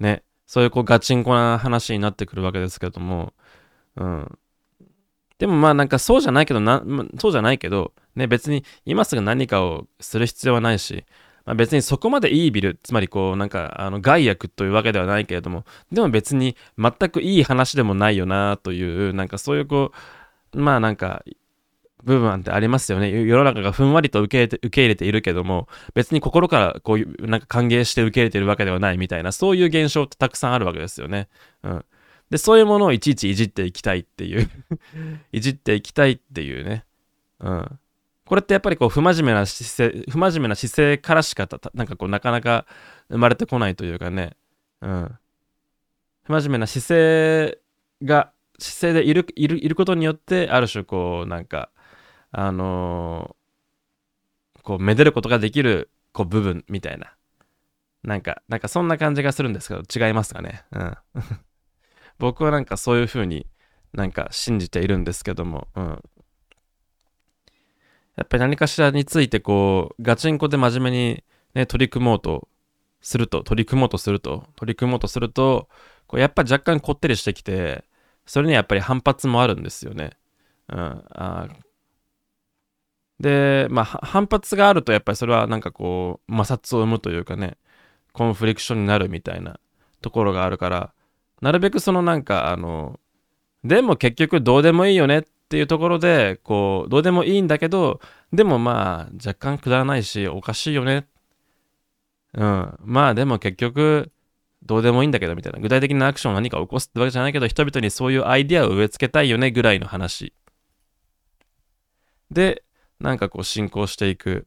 [0.00, 3.34] ね、そういうこうガチンコな話になってくるわけですけども、
[3.96, 4.38] うん。
[5.40, 6.84] でもまあなんかそうじゃないけどな、
[7.18, 11.04] そうじゃないけど、ね、別に今すぐ何かをする必要はないし、
[11.46, 19.92] まあ、別にそこまでいいビル、つまりこうなんかあの害悪というわけではないけれども、でも別に全くいい話でもないよなという、なんかそういうこ
[20.52, 21.24] う、まあなんか
[22.04, 23.10] 部分ってありますよね。
[23.10, 31.28] 世の中がふんわりと受け入れて受け入れているけども、別に心からこういう、なんか歓迎して受け入れているわけではないみたいな、そういう現象ってたくさんあるわけですよね。
[31.62, 31.84] うん。
[32.30, 34.48] で、そういうものをいちいちいじっていきたいっていう
[35.32, 36.84] いじっていきたいっていうね。
[37.40, 37.78] うん。
[38.24, 42.66] これってやっぱりこう、不真面目な姿勢、不真面目な姿勢からしかなんかこう、なかなか
[43.08, 44.36] 生まれてこないというかね。
[44.80, 45.18] うん。
[46.22, 47.58] 不真面目な姿勢
[48.02, 51.70] が、姿勢でいる、いる、いることによって、ある種こう、なんか、
[52.30, 57.16] あのー、こう、めでることができる、こう、部分みたいな。
[58.04, 60.64] なんか、なんかそんな感じがするんですけど、違いますかね？
[60.70, 60.96] うん。
[62.20, 63.46] 僕はなんかそういう風に
[63.92, 66.02] なんか信じているんですけども、うん。
[68.16, 72.46] やっぱり何かしらについてこう、ガチンコで真面目にね、取り組もうと
[73.00, 75.68] すると、取り組もうとすると、取り組もうとすると、
[76.06, 77.84] こうやっぱ若干こってりしてきて、
[78.26, 80.10] それにやっぱり反発もあるんですよね。
[80.68, 81.04] うん。
[81.10, 81.48] あ
[83.18, 87.56] で、まあ、反発があると、やっぱりそれはなんかこう、摩擦を生むというかね、
[88.12, 89.60] コンフリクションになるみたいな
[90.00, 90.92] ところがあるから、
[91.40, 93.00] なるべくそのなんか、あの、
[93.64, 98.00] でも結局どうでもいいよねっていうところで、こう、どうでもいいんだけど、
[98.32, 101.06] でもまあ、若干くだらないし、おかしいよね。
[102.34, 102.74] うん。
[102.80, 104.12] まあでも結局、
[104.62, 105.58] どうでもいいんだけどみたいな。
[105.58, 110.32] 具体的なアクションを何か起こすってわけじゃないけど、人々にそういうアイディアを植え付けたいよねぐらいの話。
[112.30, 112.62] で、
[113.00, 114.46] なんかこう進行していく、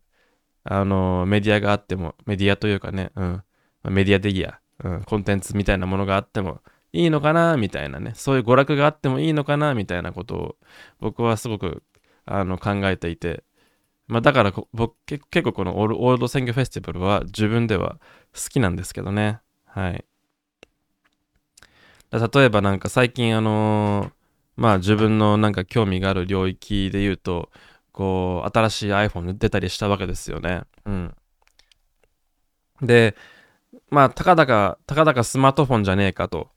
[0.64, 3.44] あの、メディアがあっても、メディアというかね、うん。
[3.90, 6.62] メディアでいいや、うん、コンテンツみたいなものがあっても
[6.94, 7.58] いいのかな？
[7.58, 9.74] みたいなね、そういう娯楽があってもいいのかな？
[9.74, 10.56] みたいなことを
[11.00, 11.84] 僕はすごく
[12.26, 13.44] あの考えていて、
[14.08, 17.98] まあ、だから僕結構このオールド選挙フェスティバルは自分では
[18.34, 19.40] 好きなんですけどね。
[19.66, 20.06] はい。
[22.12, 24.12] 例えばなんか最近あのー、
[24.56, 27.50] まあ自分のなんか興味がある領域で言うと、
[27.92, 30.64] こう、新しい iPhone 出たりしたわけですよね。
[30.86, 31.16] うん。
[32.82, 33.16] で、
[33.92, 36.50] まあ、たかだか、たかだかスマートフォンじゃねえかと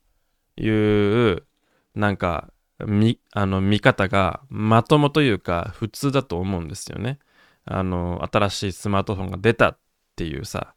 [0.57, 1.43] いう、
[1.95, 2.51] なんか、
[2.85, 7.19] み、あの、見方がまともというか、普通だと思うんですよね。
[7.65, 9.79] あの、新しいスマートフォンが出たっ
[10.15, 10.75] ていうさ、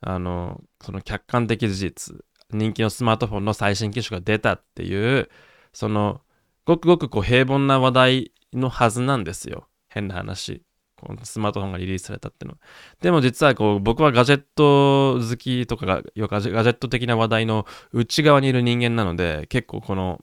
[0.00, 5.28] あの、その客観的事実、人気のスマートフォンの最新機種が出たっていう、
[5.72, 6.20] その、
[6.64, 9.68] ごくごくこう平凡な話題のはずなんですよ。
[9.88, 10.62] 変な話。
[11.00, 12.58] このスマートフォンがリリースされたっていうの。
[13.00, 20.20] でも実はこう僕はガジェット好きとかがガジェット的な話題の内側にいる人間なので結構この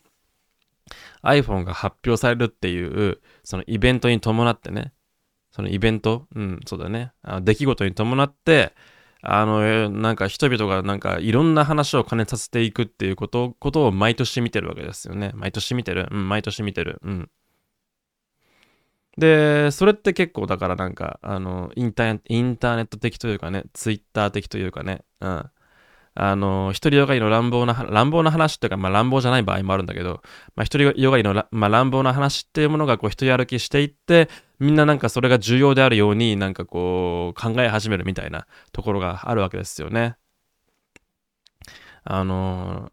[1.24, 4.94] iPhone が発表されるっていうそのイベントに伴ってね。
[5.52, 6.28] そのイベント？
[6.36, 7.12] うんそうだね。
[7.24, 8.74] あ出来事に伴って
[9.22, 15.32] あのなんか人々がなんかいろんな話を兼ねさせていくっていうことことを毎年見てるわけですよね。
[15.34, 16.08] 毎年見てる。
[16.12, 17.00] うん毎年見てる。
[17.04, 17.30] うん。
[19.17, 25.49] で、それって結構だからなんか、あの、インターインターネット的というかね、ツイッター的というかね、うん。
[26.19, 30.21] あの、一人よがりの乱暴な、乱暴な話っていうか、まあ乱暴じゃない場合もあるんだけど、
[30.56, 40.15] まあ一人よがりの、まあ、乱暴な話っていうものがこう一人歩きしていって、みんななんかそれが重要であるようになんかこう考え始めるみたいなところがあるわけですよね。
[42.03, 42.91] あの、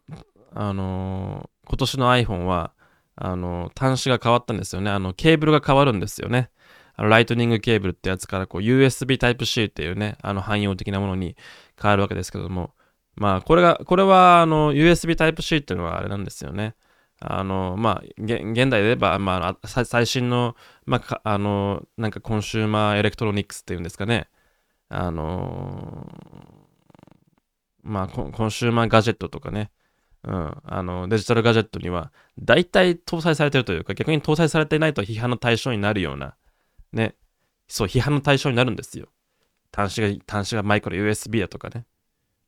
[0.53, 2.74] あの、今年の iPhone は、
[3.15, 4.91] あの、端子が変わったんですよね。
[4.91, 6.49] あの、ケーブルが変わるんですよね。
[6.97, 11.35] あのライトニングケーブルってやつからこう USB Type-C っていうね、あの汎用的なものに
[11.81, 12.71] 変わるわけですけども、
[13.15, 16.75] まあ、これが、これは、あの、USB Type-C っていうのはあれなんですよね。
[17.19, 24.27] あの、まあ、現代で言えば、まあ、最新の、まあ、あの、なんかコンシューマーエレクトロニクスっていうんですかね。
[24.89, 26.11] あの、
[27.83, 29.71] まあ、コンシューマーガジェットとかね。
[30.25, 36.35] うん、あのデジタルガジェットには大体搭載されてるというか逆に搭載されていないと批判の対象になるような
[36.91, 37.15] ね。
[37.67, 39.07] そう批判の対象になるんですよ。
[39.71, 41.85] 端子が端子がマイクロ USB だとかね。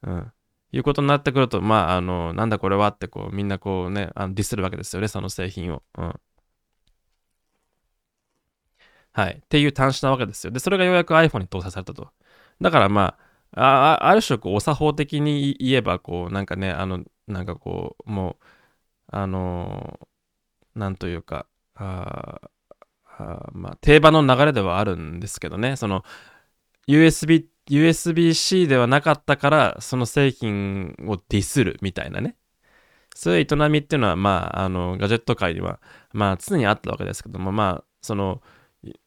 [0.04, 0.32] うん。
[0.72, 5.84] いうことになってくるとまああのなんだこれはってこうみんなこうねあのディスるわけですよねその製品を。
[5.98, 6.20] うん。
[9.12, 9.42] はい。
[9.44, 10.52] っていう端子なわけですよ。
[10.52, 12.10] でそれがようやく iPhone に搭載されたと。
[12.60, 13.18] だからま
[13.56, 13.62] あ
[14.02, 18.46] あある種こうお作法的に言えばこうなんかねあのなんかこう、もう、
[19.08, 22.42] あのー、なんというか、あ
[23.18, 26.04] あまあ、定番の流れではあるんですけどね、その、
[26.88, 32.36] USB、USB-C ではなかったから、その製品をディスるみたいなね。
[33.16, 35.80] そういう営みっていうのは、まあ、あの、ガジェット界には、
[36.14, 38.42] まあ、常にあったわけですけども、まあ、その、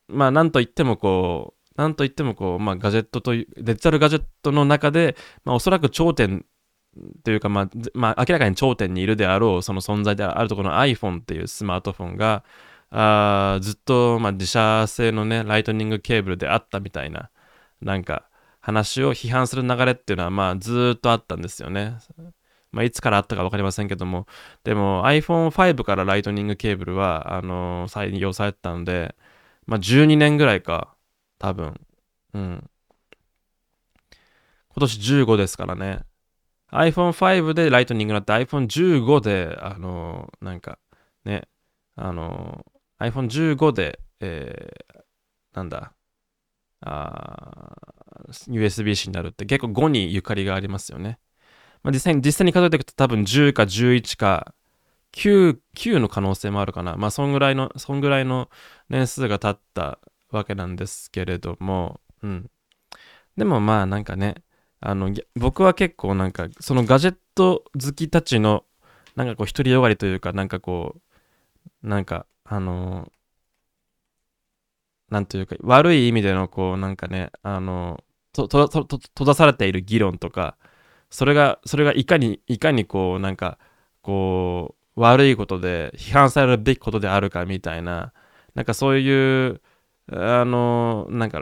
[0.09, 6.44] まあ、なんといってもこう、なんといってもこう、まあ、ガジェットという、デジタルガジェットの中で、まあ、おそらく頂点
[7.24, 12.44] というか、まあ、まあ、明らかに頂点にいるであろうその存在であるとこの iPhone っていうスマートフォンが
[12.90, 17.31] あずっと、まあ、自社製のねライトニングケーブルであったみたいな
[17.81, 18.29] なんか
[18.61, 21.98] 話を批判する流れっていうのはまあずっとあったんですよね。
[22.72, 24.26] まあ、いつからあったか分かりませんけども、
[24.64, 29.16] でも iPhone5 からライトニングケーブルは、あのー、採用されてたので、
[29.66, 30.94] まあ、12年ぐらいか、
[31.38, 31.81] 多分。
[32.35, 32.70] うん。
[34.68, 36.05] 今年15ですからね。
[36.72, 40.78] iPhone5 でライトニングになって iPhone15 で、あの、なんか
[41.24, 41.48] ね、
[41.96, 42.64] あの、
[43.00, 45.92] iPhone15 で、えー、なんだ、
[48.48, 51.18] USB-C になるって結構5にゆかりがありますよね。
[51.83, 54.54] まあ、実際に実際に数えていくと多分10か11か
[55.12, 56.96] 9、9の可能性もあるかな。
[56.96, 58.48] まあそんぐらいの、そんぐらいの
[58.88, 59.98] 年数が経った
[60.30, 62.50] わけなんですけれども、うん。
[63.37, 64.37] でもまあなんかね、
[64.81, 68.64] あの僕は結構なんかそのガジェット好きたちの
[69.16, 70.97] なんかこう独りよがりというかなんかこ
[71.85, 73.12] うなんかあのー
[75.11, 80.57] なんというか悪い意味でのこうなんかねあのとととと閉ざされている議論とか
[81.11, 83.59] それがそれがいかにいかにこうなんか
[84.03, 88.12] こう悪いことで批判されるべきことであるかみたいな
[88.55, 89.61] なんかそういう
[90.12, 91.40] あのなんか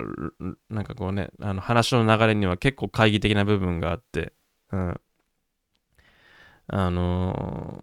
[0.69, 4.35] なんかこうねあの話の流れには結構懐疑的な部分があって、
[4.73, 5.01] うん、
[6.67, 7.83] あの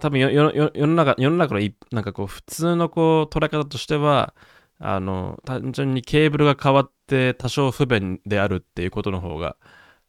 [0.00, 0.52] 多分世の
[0.94, 1.60] 中世の中の
[1.92, 4.34] なんかこう普通のこう捉え方としては
[4.80, 9.56] あの単純にケーブルが変わって多少不便であるっていうことの方が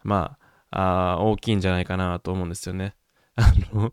[0.03, 0.37] ま
[0.71, 2.95] ああ大きいんじゃないかなと思うんですよね。
[3.37, 3.91] あの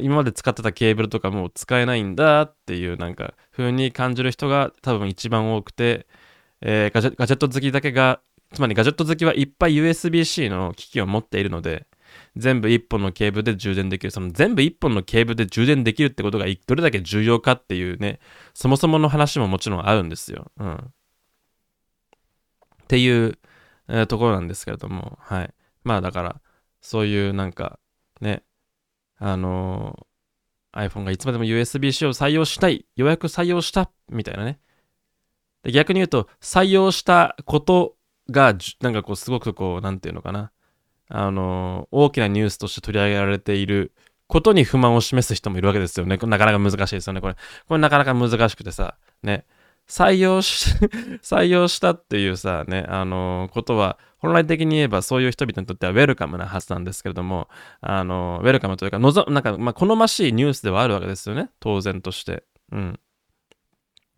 [0.00, 6.06] 今まで使ってたケーブルとかもう使えないんだっていうなんか風に感じる人が多分一番多くて、
[6.60, 8.20] えーガジェガジェット好きだけが
[8.52, 11.86] つまりガジェット好きはいっぱい USB-C の機器を持っているので
[12.36, 14.10] 全部一本のケーブルで充電できる。
[14.10, 18.20] その全部一本のケーブルで充電できるってことがどれだけ重要かっていうね
[18.52, 20.50] そもそもの話ももちろんあるんですよ。
[20.58, 20.80] うん、っ
[22.86, 23.38] ていう、
[23.88, 25.18] えーところなんですけれども。
[25.22, 25.54] はい。
[25.84, 26.40] まあだから
[26.80, 27.78] そういうなんか
[28.20, 28.42] ね
[29.26, 30.06] あの
[30.74, 34.60] iPhone がいつまでも USB-C を採用したいようやく採用したみたいなね
[35.62, 37.96] で逆に言うと採用したこと
[38.30, 40.52] がなんかこうすごくこうなんていうのかな
[41.08, 43.92] あの大きなニュースとして取り上げられている
[44.26, 46.16] ことに不満を示す人もいるわけですよね。
[46.16, 47.20] なかなか難しいですよね。
[47.20, 47.34] これ、
[47.68, 49.44] これなかなか難しくてさ、ね、
[49.86, 50.70] 採用し、
[51.22, 57.48] 採用したっていうさ、ね、あのことは、本来的に言えばそういう人々にとってはウェルカムなはずなんですけれども、
[57.80, 61.50] あのウェルカムというか、のぞなんか、まあ、好ましいニュースではあるわけですよね。
[61.60, 62.44] 当然として。
[62.72, 62.98] うん。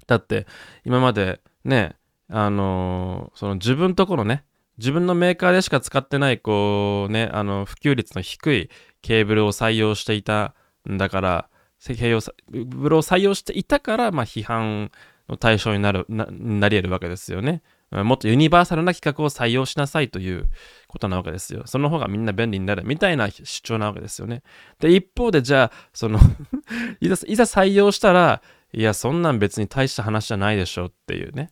[0.06, 0.46] だって、
[0.84, 1.96] 今までね、
[2.28, 4.44] あのその自分ところね、
[4.78, 10.54] 自分のメーカーでしか使ってないこうねあの普及率の低いケーブルを採用していた
[10.88, 11.48] んだから
[11.82, 14.90] ケーブルを採用していたから、まあ、批判
[15.28, 17.62] の対象になるななり得るわけですよね。
[17.90, 20.48] もっとユニバーサルな企画を採用しなさいという
[20.88, 21.62] ことなわけですよ。
[21.66, 24.42] その方がみんな便利になるみたいな主張なわけですよね。
[24.80, 26.18] で、一方でじゃあ、その
[27.00, 31.50] いざ、いざ採用したら、いや、そんなん別に大した話じゃないでしょっていうね。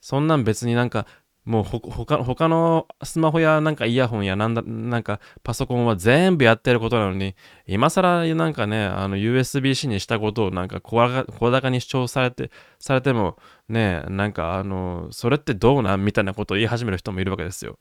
[0.00, 1.06] そんなん別になんか
[1.48, 17.78] もうほ他他のスマホやなんかイヤホンやなんだなんかパソコンは全部やってることなのに今更なんかねあの USB-C にしたことをなんか声高に主張されてされてもねなんかあのそれってどうなんみたいなことを言い始める人もいるわけですよ。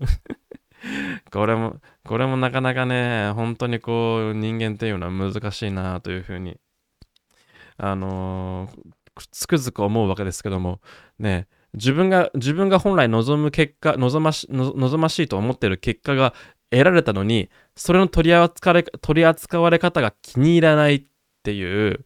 [1.33, 6.57] これもこれもなかなかね本当にこう人間っていうのは難しいなというふうに
[7.75, 8.69] あの
[9.31, 10.79] つくづく思うわけですけども
[11.19, 16.33] ね自分が自分が本来望む結果望まし望ましいと思っている結果が
[16.71, 21.05] 得られたのにそれの取り扱われ取り扱われ方が気に入らないっ
[21.43, 22.05] ていう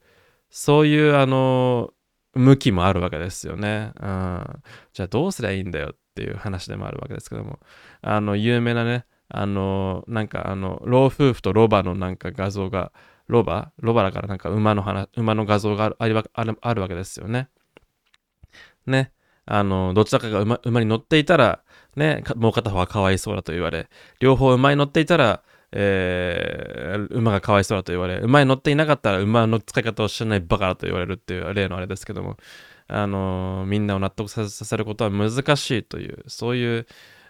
[0.49, 1.91] そういうあの
[2.33, 4.45] 向きもあるわけですよね、うん、
[4.93, 7.59] じゃあどうすりゃいいんだよっていう話でもあるわけですけども。
[8.01, 12.91] あの有名なねあのなんかあの老夫婦とロバのなんか画像が
[13.27, 15.95] ロバロバだからなんか馬の話馬の画像がある
[16.33, 17.47] あるあるわけですよね。
[18.85, 19.13] ね。
[19.45, 21.63] あの、どちらかが馬馬に乗っていたら、
[21.95, 32.37] ね、もう片方はかわいそうだと言われ、両方馬に乗っていたら、えー、馬がかわいそうだと言われ、馬に乗っていなかったら馬の使い方を知らないバカだと言われるっていう例のあれですけども、
[32.87, 36.87] あのみんなを納得させることは難しいという、そういう、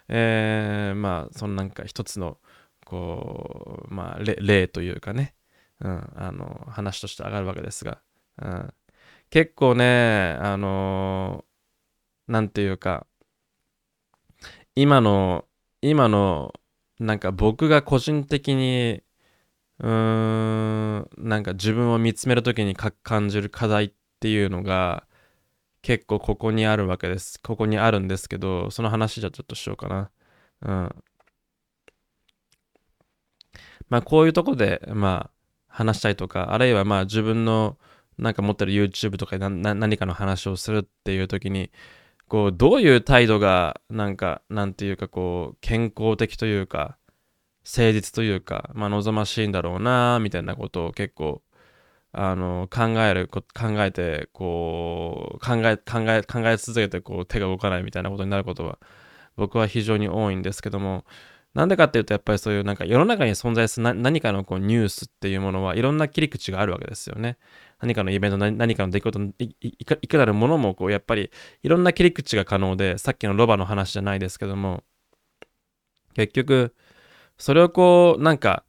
[0.09, 2.37] えー、まあ、そのなんか一つの、
[2.85, 5.35] こう、まあ、例というかね、
[5.79, 7.99] うん、あの、話として上がるわけですが、
[8.41, 8.73] うん、
[9.29, 11.45] 結構ね、あの
[12.31, 13.05] なんていうか、
[14.73, 15.45] 今の、
[15.81, 16.53] 今の、
[16.97, 19.03] なんか僕が個人的に、
[19.79, 23.91] うーん、なんか自分を見つめるときに感じる課題っ
[24.21, 25.05] ていうのが、
[25.81, 27.37] 結構ここにあるわけです。
[27.41, 30.11] ここにあるんですけど、その話じゃちょっとしようかな。
[30.61, 31.03] うん。
[33.89, 35.31] まあこういうとこで、まあ
[35.67, 37.77] 話したいとか、あるいはまあ自分の
[38.17, 41.71] なんか持ってる YouTube とかで何かの話をするっていう時に、
[42.31, 46.97] こうどういう態度がなんかなんていうかこう健康的というか
[47.65, 51.41] 誠実というか、まあ、望ましいんだろうなみたいなことを結構
[52.13, 53.43] あの考える考
[53.83, 58.79] えてこう考え考え考え続けてこう手が動かないみたいなことになることは
[59.35, 61.03] 僕は非常に多いんですけども
[61.53, 67.37] なんでかっていうとやっぱりそういうなんか世の中に存在する何かのこうニュースっていうものはいろんな切り口があるわけですよね。
[67.81, 71.31] 何かのイベント、何かの出来事いいか、いかなるものも、こう、やっぱり、
[71.63, 74.83] いろんな切り口が可能で、さっきのロバの話じゃないですけども、
[76.13, 76.75] 結局、
[77.37, 78.63] それをこう、なんか、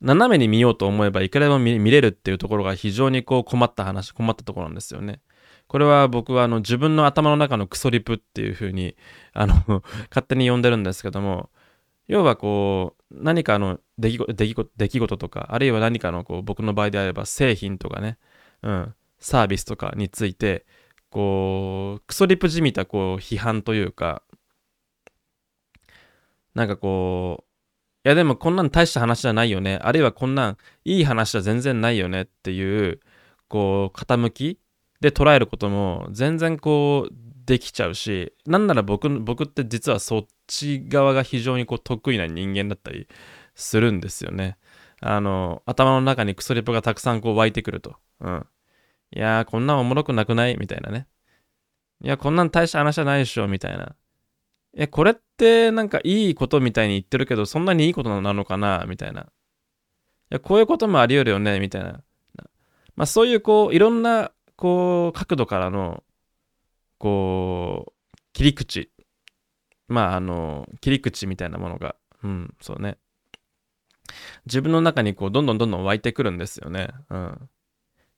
[0.00, 5.20] 斜めに見ようと思えばいくらでも見れるっていうところが非常にこう困った話、困ったところなんですよね。
[5.66, 8.96] これは僕はあの自分の頭の中のクソリプっていう風に
[9.34, 9.54] あの
[10.10, 11.50] 勝手に呼んでるんですけども、
[12.08, 18.18] 要はこう何かの出来出来出来事とか、あるいは何かのこう僕の場合であれば製品とかね、
[18.62, 20.66] うん、サービスとかについて、
[21.10, 24.22] こう、クソリプじみたこう批判というか、
[26.54, 27.50] なんかこう、
[28.06, 29.78] いやでもこんなん大した話じゃないよね。
[29.82, 33.00] あるいはこんなんいい話じゃ全然ないよねっていう、
[33.48, 34.58] こう、傾き
[35.00, 37.14] で捉えることも全然こう、
[37.46, 43.08] できちゃうし、なんなら僕、僕って実はそっち側が非常にこう得意な人間だったり
[43.56, 44.56] するんですよね。
[45.00, 47.96] あの、頭の中にクソリプがたくさんこう湧いてくると。
[48.20, 48.46] うん。
[49.12, 50.56] いやー、こんなんおもろくなくない？
[50.56, 51.08] みたいなね。
[52.02, 53.94] いや、こんなん大した話じゃないでしょみたいな。
[54.74, 58.84] え、これってなんかいいことみたいに言ってるけど、そんなにいいことなのかな？
[58.86, 59.22] みたいな。
[59.22, 59.24] い
[60.30, 61.58] や、こういうこともあり得るよね？
[61.60, 62.02] みたいな。
[62.94, 66.04] まあそういうこう、いろんなこう、角度からの、
[66.98, 68.92] こう、切り口。
[69.88, 72.98] まああの、切り口みたいなものが、うん、そうね。
[74.46, 76.90] 自分の中にこう、どんどんどんどん湧いてくるんですよね。
[77.08, 77.48] うん。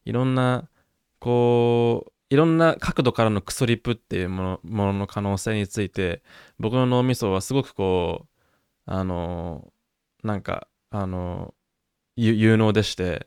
[0.04, 0.68] いろんな、
[1.18, 6.22] こう、いろんな角度からのクソリップっていうものものの可能性について
[6.58, 8.28] 僕の脳みそはすごくこう
[8.86, 9.70] あの
[10.24, 11.52] なんかあの
[12.16, 13.26] 有能でして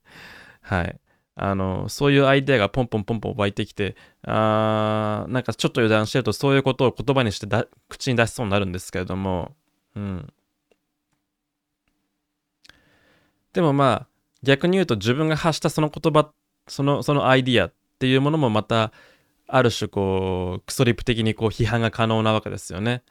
[0.60, 1.00] はい。
[1.38, 9.54] あのそういうアイデアがポンポンポンポン湧いてきてあなんかちょっと油断してるとそういうことを言葉にしてだ口に出しそうになるんですけれども
[9.94, 10.32] うん。
[13.52, 14.15] でもまあ
[14.46, 16.30] 逆に言うと自分が発したその言葉
[16.68, 18.92] そのそのアイディアっていうものもまた
[19.48, 23.02] ある種こうクソリップ的にこう批判が可能なわけですよね。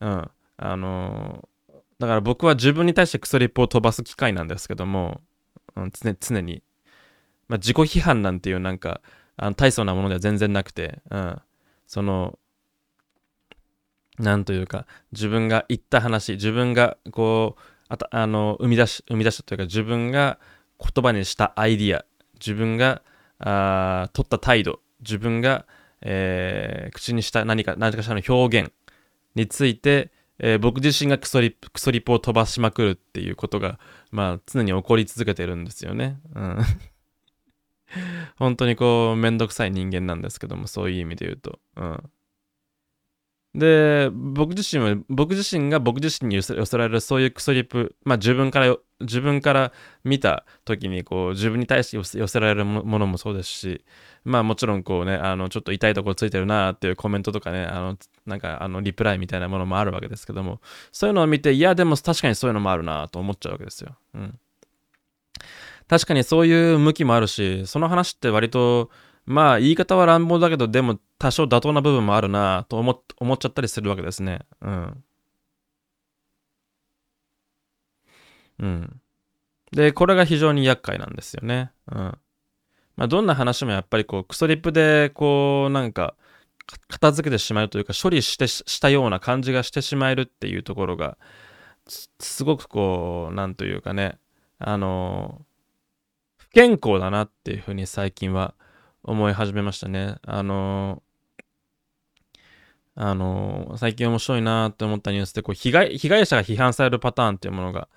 [0.00, 0.30] うん。
[0.58, 5.22] あのー、だから僕は自分に対してクソリップを飛ばす機会なんですけども、
[5.76, 6.62] うん、常常に、
[7.48, 9.00] まあ、自己批判なんていうなんか
[9.36, 11.40] あの大層なものでは全然なくて、うん、
[11.86, 12.38] その
[14.18, 20.38] なんというか自分が言った話自分がこうあたあの生み出し生み出したというか自分が
[20.82, 22.04] 言葉にしたアイディア
[22.34, 23.02] 自分が
[23.38, 25.66] あ取った態度、自分が、
[26.00, 28.72] えー、口にした何か、何かしらの表現
[29.34, 33.78] について、えー、僕自身がクソリップ、クソリプを飛ばしまくるっていうことが、
[34.10, 36.18] まあ、常に起こり続けてるんですよね。
[36.34, 36.58] うん。
[38.36, 41.60] 本当にこう、めんどくさい人間なんですけども、そういう意味で言うと。
[41.76, 42.10] うん。
[43.54, 49.72] で、僕自身は、僕自身が僕自身に寄せられるそういうクソリップ、まあ自分から自分から
[50.04, 53.84] 見た時にこう自分に対して寄せられるものもそうですし
[54.24, 57.96] まあもちろんこうねあのちょっと痛いところついてるなっていうコメントとかねあの
[58.26, 60.60] なんかあのリプライみたいなものもあるわけですけども
[60.92, 63.96] そういうのを見ていやでも確かにそういうのもあるなと思っちゃうわけですよ。
[64.14, 64.38] うん、
[65.88, 68.90] 確かにそういう向きもあるしその話って割と
[69.24, 74.40] まあ言い方は乱暴だけどでも多少妥当な部分もあるなと思思っちゃったりするわけですね。
[74.60, 75.04] うん。
[78.62, 79.00] うん。
[79.72, 81.72] で、これが非常に厄介なんですよね。
[81.90, 82.18] うん。
[82.96, 86.14] まあ、どんな話もやっぱりこう、クソリップで、こう、なんか、
[86.88, 91.18] 片付けてしまうというか、処理してしたような感じがしてしまえるっていうところが、
[92.20, 94.18] すごくこう、なんというかね、
[94.58, 95.44] あの、
[96.36, 98.54] 不健康だなっていうふうに最近は
[99.02, 100.16] 思い始めましたね。
[100.22, 101.02] あの、
[102.94, 107.88] あの、最近面白いなって思ったニュースで、こう被害、被害者が批判されるパターンっていうものが、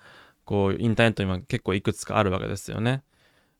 [0.46, 3.02] こう、インターネットに結構いくつかあるわけですよね。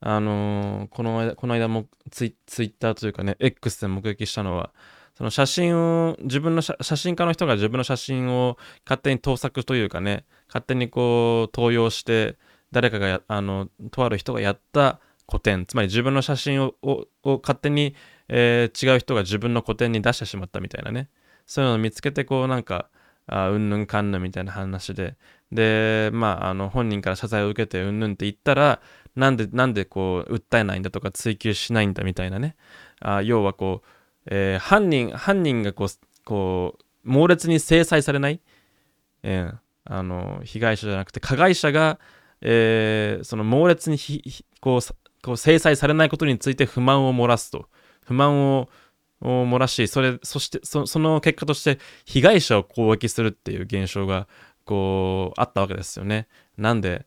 [0.00, 4.72] あのー、この間、この間もツイツイッターというかね、X で目撃したのは、
[5.16, 12.38] その写真を、自分の写真家の人が自分の写真を勝手に盗作というかね、勝手にこう、盗用して、
[12.70, 17.08] 誰かがあの、とある人がやった古典、つまり自分の写真をを
[17.42, 17.94] 勝手に、
[18.28, 21.08] えー、違う人が自分の古典に出してしまったみたいなね、
[21.46, 22.90] そういうのを見つけて、こう、なんか、
[23.28, 25.16] あうんぬんかんぬんみたいな話で、
[25.52, 28.80] で、まあ、あの、本人から謝罪を受けてうんぬんって言ったら、
[29.14, 32.56] なんで、なんでこう、訴えないんだとか追及しないんだみたいなね。
[33.00, 33.88] あ要はこう、
[34.26, 35.88] えー、犯人、犯人がこう、
[36.24, 38.40] こう、猛烈に制裁されない、
[39.22, 41.98] えー、あの、被害者じゃなくて、加害者が、
[42.42, 43.98] えー、その猛烈に
[44.60, 47.68] こう、こう制裁されないことについて不満を漏らすと。
[48.04, 48.68] 不満を
[49.20, 54.28] 漏らし、それ、そしてそ、その結果として被害者を攻撃するっていう現象が、
[54.66, 56.28] こう、あったわけですよね。
[56.58, 57.06] なんで、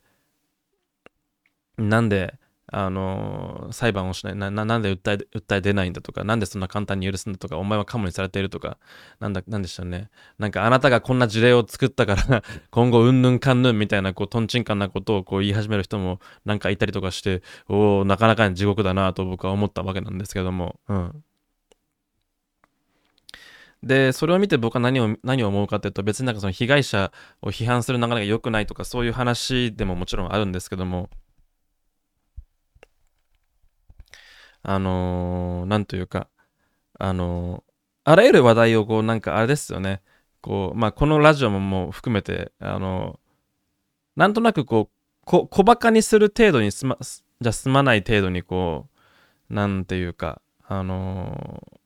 [1.78, 2.34] なんで、
[2.72, 8.78] あの、裁判をしないな、なんで訴え、訴え出ないんだとか、なんでそんな簡単に許すんだとか、お前はカモにされているとか、
[9.18, 10.08] なんだ、なんでしたね。
[10.38, 21.24] なんかあなたがこんな事例を作ったから 今後うんぬんかんぬんみたいな、こう、とんちんかんなことをこう言い始める人もなんかいたりとかして、おおなかなかに地獄だなと僕は思ったわけなんですけども、うん。
[23.82, 27.12] で、それを見て僕は何を、何を思うかっていうと、別になんかその被害者
[27.42, 31.08] を批判する流れが良くないとか、そういう話でももちろんあるんですけども、
[34.62, 36.28] あのー、なんというか、
[36.98, 37.62] あのー、
[38.04, 40.02] あらゆる話題をこう、なんかあれですよね、
[40.42, 43.18] こう、まあ、このラジオももう含めて、あのー、
[44.16, 48.88] なんとなくこう、こ小バカにする程度にすま、じゃ済まない程度にこ
[49.50, 51.79] う、なんていうか、あの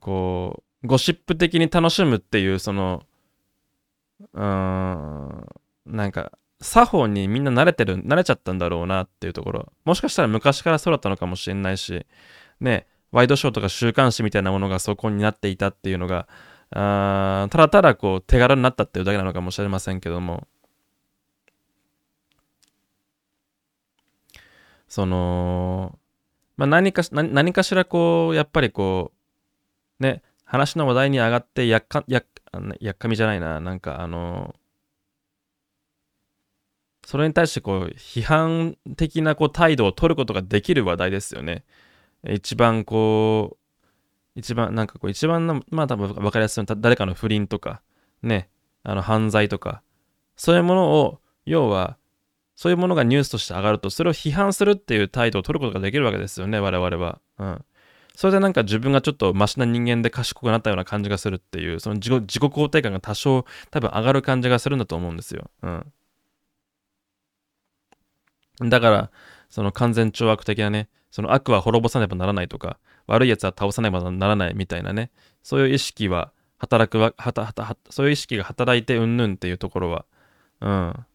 [0.00, 3.02] こう、ゴシップ的に楽しむっていう、その、
[4.32, 5.46] うーん、
[5.86, 9.72] なんか、作法にみんな慣れてる、慣れちゃったんだろうなっていうところ。
[9.84, 12.06] もしかしたら昔からそうだったのかもしれないし、
[12.60, 16.26] ね、ワイドショーとか週刊誌みたいなものがそこになっていたっていうのが、
[16.70, 20.46] あただただこう手軽になったっていうだけなのかもしれませんけども、
[24.88, 25.98] その、
[26.56, 29.13] まあ、何か何かしらこう、やっぱりこう、
[30.00, 32.24] ね、話の話題に上がってやっか、やっ、
[32.80, 34.54] やっかみじゃないな、なんかあの
[37.04, 41.64] それに対してこう批判的なこう態度を取ることができる話題ですよね。
[42.26, 43.56] 一番こ
[44.36, 47.82] う、一番なんかこう一番まあ多分分かりやすいのは誰かの不倫とか、
[48.22, 48.48] ね、
[48.82, 49.82] あの犯罪とか、
[50.36, 51.96] そういうものを、要は、
[52.56, 57.20] そういうものがニュースとして上がると、それを批判するっていう態度を取ることができるわけですよね、我々は。
[57.38, 57.64] うん。
[58.14, 65.50] それでなんか自分がちょっとマシな人間で賢くなったような感じがするっていう、その自己自己肯定感が多少多分上がる感じがするんだと思うんですよ。
[65.62, 65.92] うん。
[68.70, 69.10] だから、
[69.50, 75.10] その完全懲悪的なね、その悪は滅ぼさねばならないとか、悪い奴は倒さねばならないみたいなね、
[75.42, 80.04] そういう意識は働くわ、はたはたはそういう意識が働いてうんぬんっていうところは、
[80.60, 81.06] うん、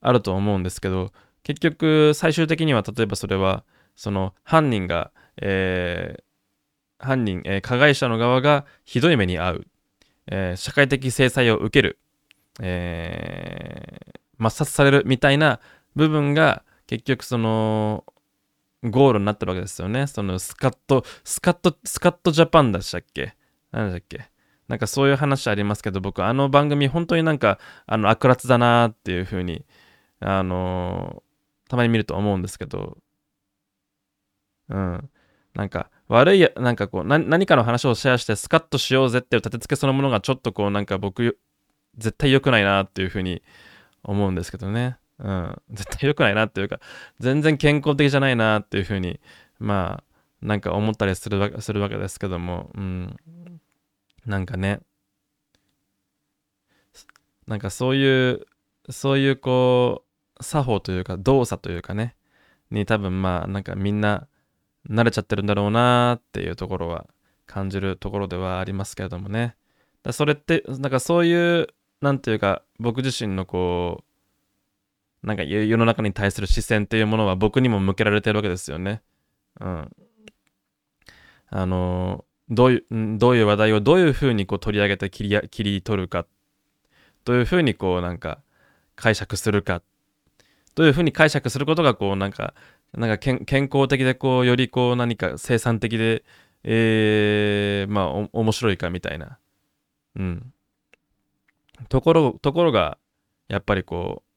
[0.00, 3.64] あると思うんですけど、結局、最終的には、例えばそれは、
[3.96, 9.66] その犯人が、えー、犯人、えー、加害者の側がひどい目に遭う、
[10.26, 11.98] えー、社会的制裁を受ける、
[12.60, 15.60] えー、抹殺されるみたいな
[15.94, 18.04] 部分が結局その
[18.82, 20.06] ゴールになってるわけですよね。
[20.06, 23.34] そのスカット、スカット、スカットジャパンでしたっけ？
[23.72, 24.28] 何だっけ？
[24.68, 29.64] なんかそういう話ありますけど、僕あの番組本当になんかあの悪辣だなっていう風に、
[30.20, 32.98] あのー、たまに見ると思うんですけど、
[34.68, 35.10] うん。
[35.54, 41.38] なんか悪い、なんかこう何かの話をシェアしてスカッとしようぜっていう立て付けそのものがちょっとこうなんか僕
[41.96, 43.42] 絶対良くないなっていう風に
[44.02, 44.96] 思うんですけどね。
[45.18, 45.62] うん。
[45.70, 46.80] 絶対良くないなっていうか、
[47.20, 49.20] 全然健康的じゃないなっていうふうに、
[49.58, 53.16] まあ、なんか思ったりするわけするわけですけども、うん。
[54.26, 54.80] なんかね、
[57.46, 58.46] なんかそういう、
[58.90, 60.04] そういうこ
[60.38, 62.16] う、作法というか動作というかね、
[62.70, 64.26] に多分まあなんかみんな
[64.88, 67.06] 慣れちゃってるんだろうなっていうところは
[67.46, 69.56] 感じるところではありますけれどもね。
[70.02, 71.68] だそれって、なんかそういう
[72.04, 74.04] なんていうか、僕自身のこ
[75.22, 79.00] う、なんか世の中に対する視線っていうものは僕にも向けられてるわけですよね。
[79.58, 79.90] うん。
[81.48, 86.26] あの、どういう、どういう話題をどういうふうにこう取り上げて切り切り取るか、
[87.24, 88.42] どういうふうにこうなんか
[88.96, 89.80] 解釈するか、
[90.74, 92.52] どういうふうに解釈することがこうなんか、
[92.96, 96.24] なんか健康的でこうよりこう何か生産的で、
[96.62, 99.38] えー、まあ面白いかみたいな。
[100.16, 100.52] うん。
[101.88, 102.98] ところ、ところが、
[103.48, 104.30] やっぱりこう、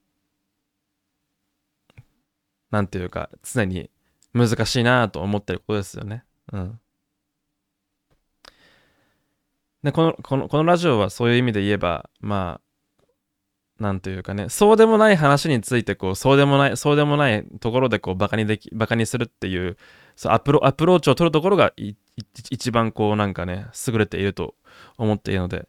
[2.71, 3.89] なんていうか、常に
[4.33, 6.23] 難しいなと思ってることですよね。
[6.51, 6.79] うん。
[9.83, 12.66] で、この、この、このラジオはそういう意味で言えば、まあ、
[13.79, 19.77] なんというかね、そうでもない話について、こう、そうでもない、そうでもないところで、こう、バカにでき、バカにするっていう、
[20.15, 21.73] そうアプロアプローチを取るところが
[22.49, 24.55] 一番こう、なんかね、優れていると
[24.97, 25.67] 思っているので、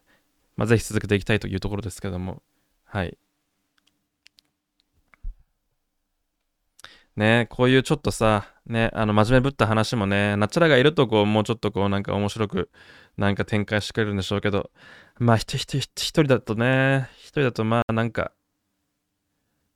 [0.57, 2.41] まあ、ぜひ続けていきたいというところですけども、
[2.85, 3.17] はい。
[7.15, 12.69] ねこういうちょっとさ、ね、あの、真面目ぶった話もね、ナチュラがいるとこう、もうちょっとこう、なんか面白く、
[13.17, 14.71] なんか展開してくれるんでしょうけど、
[15.19, 18.31] まあ、一人だとね、一人だとまあ、なんか、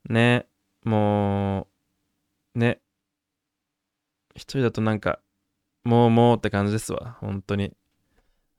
[0.09, 0.47] ね、
[0.83, 1.67] も
[2.55, 2.79] う、ね、
[4.35, 5.19] 一人だとなんか、
[5.83, 7.75] もうもうって感じですわ、本当に。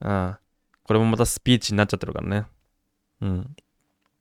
[0.01, 0.41] ああ。
[0.85, 2.47] これもまたスピーチになっちゃってるからね。
[3.22, 3.57] うん。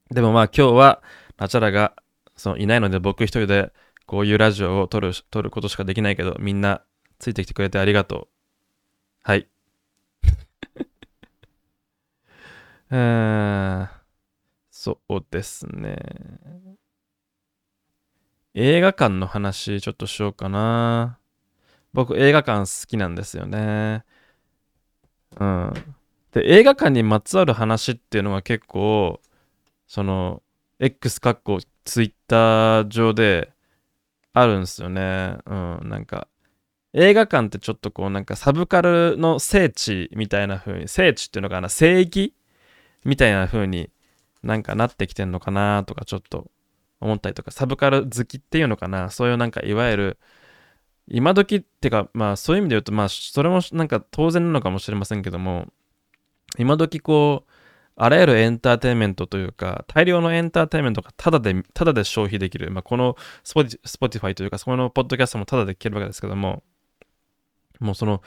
[0.09, 1.03] でもまあ今日は、
[1.37, 1.93] ナチャラが
[2.35, 3.71] そのいないので僕一人で
[4.05, 6.83] こういうラジオを撮る撮ることしかできないけどみんな
[7.19, 8.27] ついてきてくれてありがとう
[9.23, 9.47] はい
[12.93, 13.83] うー。
[13.85, 13.89] ん
[14.69, 15.97] そうですね。
[18.53, 21.19] 映画館の話ちょっとしようかな。
[21.93, 24.03] 僕映画館好きなんですよね。
[25.39, 25.73] うん。
[26.33, 29.19] で映画館にまつわる話っていうのは結構
[29.87, 30.43] その
[30.79, 33.53] X かっこ Twitter 上で
[34.33, 35.37] あるんですよね。
[35.47, 35.89] うん。
[35.89, 36.27] なんか
[36.93, 42.35] 映画館ってちょっとこうなんかサブカルの聖地みたいな風に聖地っていうのかな聖域
[43.05, 43.89] みたいな風に
[44.43, 46.51] なんかなってきてんのかなとかちょっと
[46.99, 50.17] 思ったりとかサブカル好きっていうのかなそういうなんかいわゆる
[51.07, 55.67] 今時ってかまあそういう意味で言うとまあそれもなんか当然なのかもしれませんけども
[56.57, 57.51] 今時こう
[57.95, 66.63] あらゆるエンターテインメントというか大量のエンターテインメントがただでただで消費できる、まあ、このスポティファイというかそこのポッドキャストもただで聞けるわけですけども
[67.79, 68.21] もうその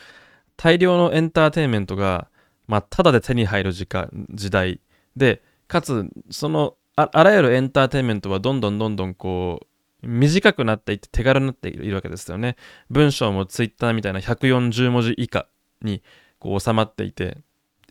[0.56, 2.28] 大量のエンターテインメントが
[2.66, 4.80] まあただで手に入る時間時代
[5.16, 9.66] でかつそのあらゆるエンターテインメントはどんどんどんどんこう
[10.06, 12.56] 短くなっていって手軽になっているわけですよね。
[12.90, 15.46] 文章もツイッターみたいな140文字以下
[15.82, 16.02] に
[16.38, 17.38] こう収まっていて、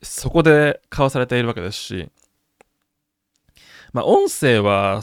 [0.01, 2.09] そこで交わされているわけですし、
[3.91, 5.01] まあ音声は、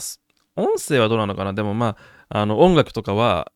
[0.55, 1.53] 音声はどうなのかな？
[1.53, 1.97] でもま
[2.29, 3.51] あ、あの音楽とかは、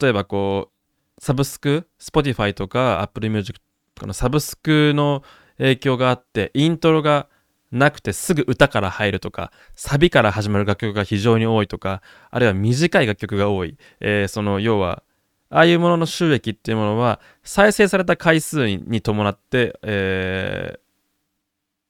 [0.00, 0.70] 例えばこ
[1.18, 3.60] う、サブスク、Spotify とか Apple Music
[3.98, 5.22] とかのサブスクの
[5.58, 7.26] 影響があって、イントロが
[7.72, 13.76] なくてすぐ歌から入るとか、サビから始まる楽曲が非常に多いとか、あるいは短い楽曲が多い。
[14.00, 15.02] えー、その、要は、
[15.50, 20.78] ああいうものの収益っていうものは、再生された回数に伴って、えー、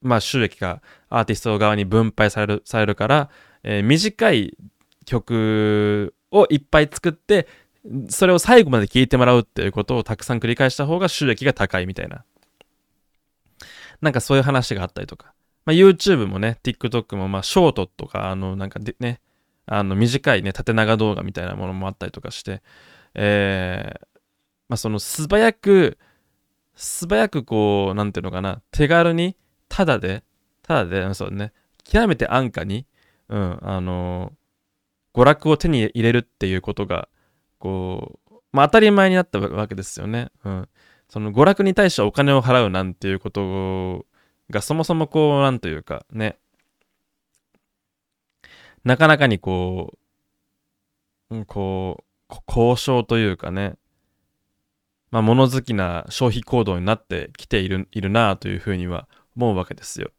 [0.01, 3.29] まあ収益がアーティスト側に分配されるされるから、
[3.63, 4.57] えー、短い
[5.05, 7.47] 曲をいっぱい作って、
[8.09, 12.23] それを最後まで聴いてもらうっていうことをたくさん繰り返した方が収益が高いみたいな。
[14.01, 15.33] なんかそういう話があったりとか。
[15.65, 19.21] まあ、YouTube もね、TikTok も、まあ、ショートとか、あの、なんかでね、
[19.65, 22.61] あの、短いね、縦長動画みたいなものもあったりとかして、
[23.13, 24.07] えー、
[24.67, 25.97] まあ、その素早く、
[26.75, 29.35] 素早くこう、なんていうのかな、手軽に、
[29.67, 30.23] ただで、
[30.63, 31.53] ただで、そうね、
[31.83, 32.85] 極めて安価に、
[33.27, 37.09] うん、あのー、娯楽を手に入れるっていうことが、
[37.59, 40.31] こう、まあ、当たり前になったわけですよね。
[40.43, 40.69] うん。
[41.07, 44.05] その娯楽に対してお金を払うなんていうこと
[44.49, 46.37] がそもそもこう、なんというかね、
[48.83, 49.93] なかなかにこ
[51.29, 53.75] う、こう、交渉というかね、
[55.11, 60.11] まあ、物好きな消費行動になってきている、いるなというふうには思うわけですよ。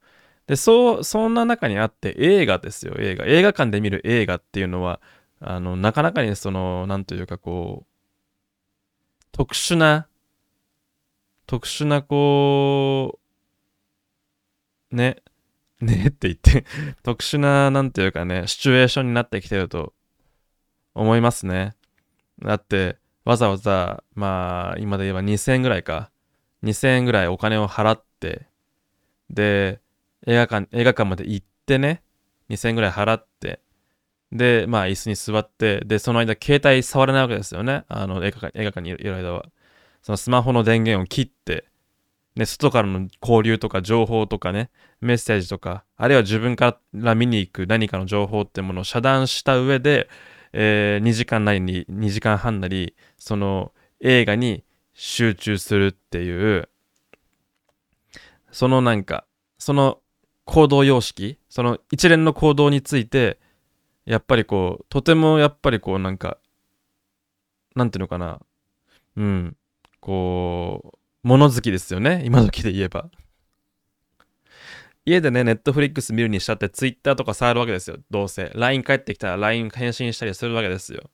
[0.47, 3.25] で、そう、そんな中にあって映画ですよ、映画。
[3.25, 5.01] 映画館で見る映画っていうのは、
[5.41, 10.07] あの、なかなかにその、なんというかこう、特殊な、
[11.47, 13.19] 特殊なこ
[14.93, 15.23] う、ね、
[15.81, 16.65] ねって言って
[17.03, 19.95] 特殊な、なんていうかね、シチュエーションになってきてると
[20.95, 21.75] 思いますね。
[22.43, 26.11] だって、わざわざ、まあ、今で言えば2000円ぐらいか。
[26.63, 28.47] 2000円ぐらいお金を払って、
[29.31, 29.81] で、
[30.27, 32.03] 映画館、映画館まで行ってね、
[32.51, 33.61] 2000円ぐらい払って、
[34.33, 37.85] で、まあ、椅子に座って、で、その間、携帯触れないわけですよね。
[37.89, 39.47] あの、映画館映画館にいる間は。
[40.03, 41.65] そのスマホの電源を切って、
[42.37, 44.71] ね、外からの交流とか情報とかね、
[45.01, 50.09] メッセージとか、あるいは自分から見に行く何かの情報ってものを遮断した上で、
[50.53, 54.65] えー、2時間なりに、2時間半なり、その映画に
[54.95, 56.69] 集中するっていう、
[58.53, 59.27] そのなんか、
[59.59, 59.99] その
[60.45, 63.39] 行動様式、その一連の行動について、
[64.11, 66.39] やっぱりこう、とてもやっぱりこうなんか、
[67.77, 68.41] なんていうのかな、
[69.17, 69.57] うん、
[70.01, 72.23] こう、物好きですよね。
[72.25, 73.09] 今時で言えば。
[75.05, 77.99] 家でね、ネットフリックス見るにしたって、ツイッターとか触るわけですよ。
[78.11, 78.51] どうせ。
[78.57, 81.09] LINE 帰ってきたら LINE 返信したりするわけですよ。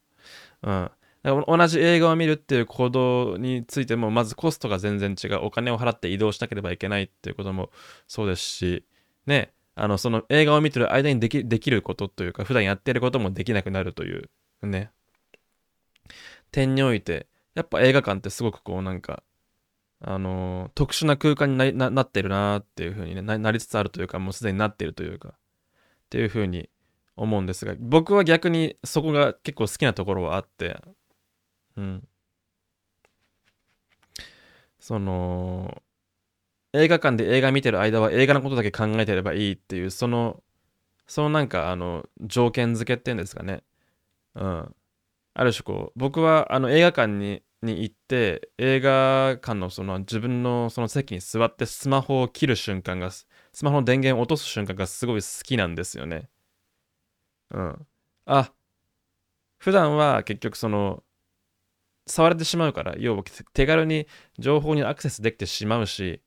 [0.62, 0.90] うん。
[1.22, 5.40] 同じ映画を見るっていう行動についても、まずコストが全然違う。
[5.42, 7.70] お金を払って移動しなければいけないっていうことも
[8.08, 8.84] そうですし、
[9.26, 14.28] ね、あの、その映画を見てる間にできできることというか、普段やってることもできなくなるという、
[14.62, 14.90] ね。
[16.50, 19.22] 点において、やっぱ映画館ってすごくこうなんか、
[20.00, 25.32] あの特殊な空間にななってるなっていう風にねなりつつあるというかもうすでになっているというかっ
[26.10, 26.68] ていう風に
[27.16, 30.80] 思うんですが僕は逆にそこが結構好きなところはあって
[31.76, 32.08] うん
[34.78, 35.82] その
[36.72, 40.42] 映画館で映画見てる間は映画のことだけ考えてればいいっていうその
[41.06, 43.62] そのなんかあの条件付けっていうんですかね。
[44.34, 44.74] うん。
[45.34, 53.26] ある種こう僕はあの映画館にに行って映画館のその自分のその席に座ってスマホを切る瞬間がス
[53.62, 56.28] マホの電源を落とす瞬間がすごい好きなんですよね。
[57.50, 57.86] うん。
[58.26, 58.52] あ
[59.58, 61.02] 普段は結局その
[62.08, 64.06] 触れてしまうから要は手軽に
[64.38, 66.22] 情報にアクセスできてしまうし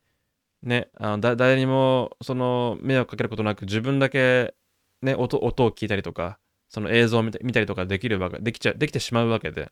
[0.63, 4.53] ねあのだ誰にもその迷惑かけることなく自分だけ
[5.01, 6.39] ね音音を聞いたりとか
[6.69, 9.71] その映像を見たりとかできるわけできちゃできてしまうわけで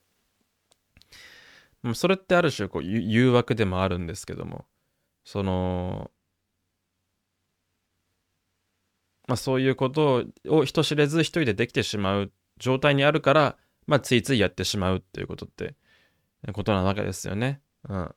[1.94, 4.66] それってある種こう誘惑でもあるんですけども
[5.24, 6.12] その
[9.28, 15.76] まあそういうことを人知れず一人でできてしまう状態にあるからまあついついやってしまうっていうことって
[16.54, 17.62] ことなわけですよね。
[17.88, 18.16] うん。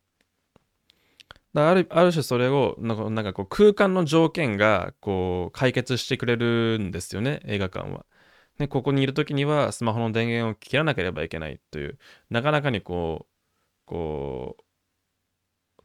[1.55, 8.07] あるある種それをなんかこう空間の条件がこう解決してくれるんですよね映画館は。
[8.59, 11.99] でここにいる時にはスマホの電源を切らなければいけないという
[12.29, 13.31] なかなかにこう
[13.87, 14.63] こう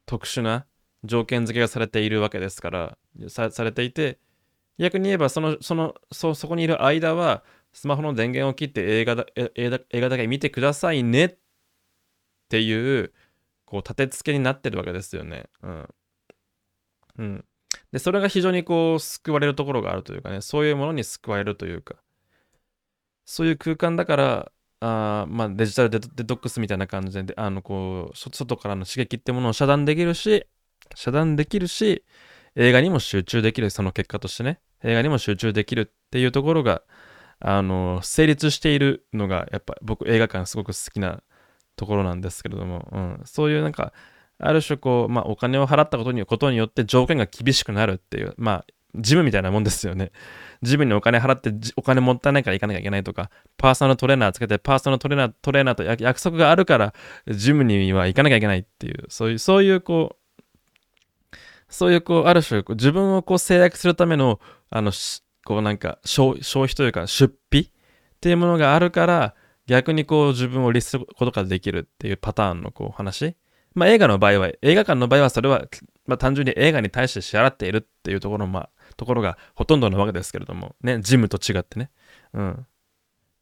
[0.06, 0.66] 特殊な
[1.04, 2.98] 条件付けがされているわけですから
[3.30, 4.20] されていて
[4.78, 7.44] 逆に言えばそのそのそそこにいる間は
[7.74, 11.38] スマホの電源を切って映画だ映画だけ見てくださいねっ
[12.50, 13.14] ていう
[13.76, 15.50] こう立て付けになってるわけですよね。
[15.62, 15.90] うん。
[17.18, 17.46] うん。
[17.92, 21.96] で、それが非常にこう救われるところがあるというかね、そういうものに救われるというか、
[23.26, 30.46] そういう空間だから、あまあ、デジタルデトックスみたいな感じで、あのこう外からの刺激ってものを遮断できるし、
[30.96, 32.06] 遮断できるし、
[32.56, 36.84] 映画にも集中できる、その結果としてね、映画にも集中できるっていうところが、
[37.40, 41.24] あの、成立しているのが、やっぱ僕映画館すごく好きな
[41.76, 43.94] ところなんですけれども、うん、そういうなんか、
[44.38, 48.66] ある種こう、まあ、お金を払ったことにことによって条件が厳しくなるっていう、まあ、
[48.98, 50.12] ジムみたいなもんですよね。
[50.62, 56.94] ジムにお金払ってお金もったいないから行かなきゃいけないとか、パーソナルトレーナーつけてパーソナルトレーナートレーナーと約束があるから
[57.28, 61.36] ジムには行かなきゃいけないっていう、そういう、そういうこう、
[61.70, 64.92] そういうこう、ある種自分をこう制約するための、あの、
[65.46, 67.70] こうなんか消費というか出費っ
[68.22, 69.36] ていうものがあるから、
[69.68, 73.36] 逆にこう自分を律することができるっていうパターンのこう話。
[73.74, 75.66] まあ映画の場合は、映画館の場合はそれは、
[76.06, 81.92] まあ単純に映画に対して支払っているっていうところまあ、ところがほとんどなわけですけれども、ね、ジムと違ってね。
[82.34, 82.66] うん。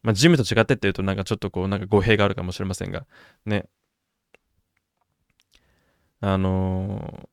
[0.02, 3.06] まあジムと違ってっていうとなんかちょっとこうなんか語弊があるかもしれませんが、
[3.46, 3.66] ね。
[6.20, 7.30] あの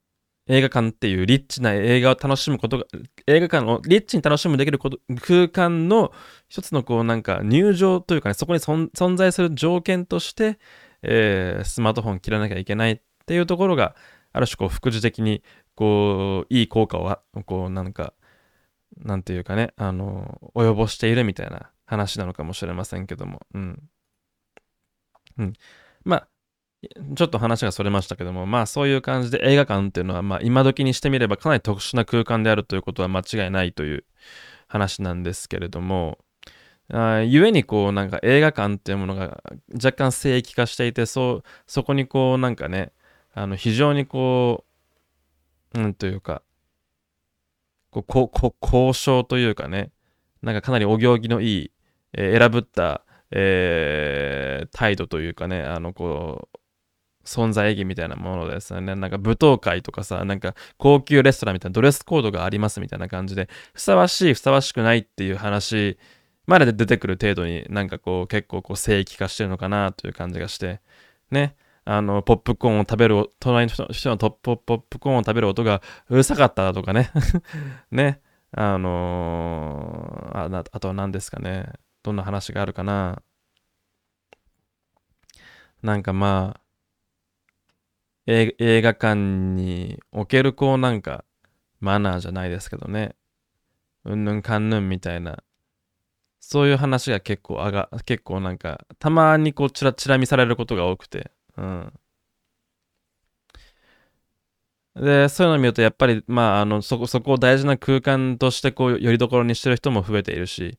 [0.49, 2.85] 映画館っていうリッチな映画を楽しむことが、
[3.29, 6.13] 映画館をリッチに楽しむできること空間の
[6.51, 10.59] 一つのこうなんか入場というかね、そこに存在する条件として、
[11.03, 13.95] えー、スマートフォン切らなきゃいけないっていうところが、
[14.33, 15.43] ある種こう副次的に
[15.77, 18.13] こう、いい効果を、こうなんか、
[18.99, 23.83] なんていうかね、あの、及ぼしているみたいな話なのかもしれませんけども、うん。
[25.39, 25.53] うん。
[26.05, 26.29] まあ、
[27.15, 34.05] ちょっと話がそれましたけども、まあそういう感じで映画館っていうのは、まあ今時にしてみればかなり特殊な空間であるということは間違いないという
[34.67, 36.19] 話なんですけれども、
[36.93, 42.93] あ故にこうなんか映画館っていうものが若干聖域化していて、そそこにこうなんかね、
[43.33, 44.65] あの非常にこ
[45.75, 46.43] う、うんというか、
[47.91, 49.93] こうここ交渉というかね、
[50.43, 51.73] なんかかなりお行儀のいい、
[52.13, 56.59] えー、選ぶった、えー、態度というかね、あのこう、
[57.25, 58.95] 存在意義みたいなものですよね。
[58.97, 65.99] なんか舞踏会とかさ、なんか高級レストランみたいなドレスコードがありますみたいな感じで、ふさわしい、ふさわしくないっていう話
[66.47, 70.81] まで出てくる程度になんかこう結構こう正規化してるのかなという感じがして、
[71.31, 71.57] ね。
[71.85, 77.11] あの、ポップコーンを食べる、隣の人のトップポップコーンを食べる音がうるさかったとかね。
[77.91, 78.21] ね。
[78.53, 81.73] あのー、ああとは何ですかね。
[82.03, 83.23] どんな話があるかな。
[85.83, 86.61] なんかまあ、
[88.27, 91.25] 映画館におけるこうなんか
[91.81, 93.17] マナーじゃないですけどね。
[94.05, 95.43] うんぬんかんぬんみたいな。
[96.51, 101.31] そういう話が結構あが、結構なんか、たまにこうちらちら見されることが多くて。
[101.57, 101.93] うん。
[104.97, 110.79] で、そういうのを見ると、やっぱり、まあ、あの、そこ、そこを大事な空間として、こう、よりどころにしてる人も増えているし、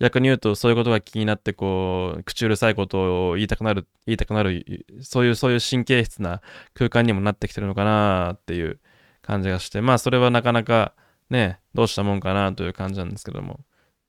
[0.00, 6.40] 逆に言うとそういうことが気になってこう口うるさいことを言いたくなる言いたくなるそういうそういう神経質な
[6.74, 8.80] 空間にもなってきてるのかなっていう
[9.22, 10.94] 感じがしてまあそれはなかなか
[11.30, 13.60] ねどうしたもんかなという感じなんですけども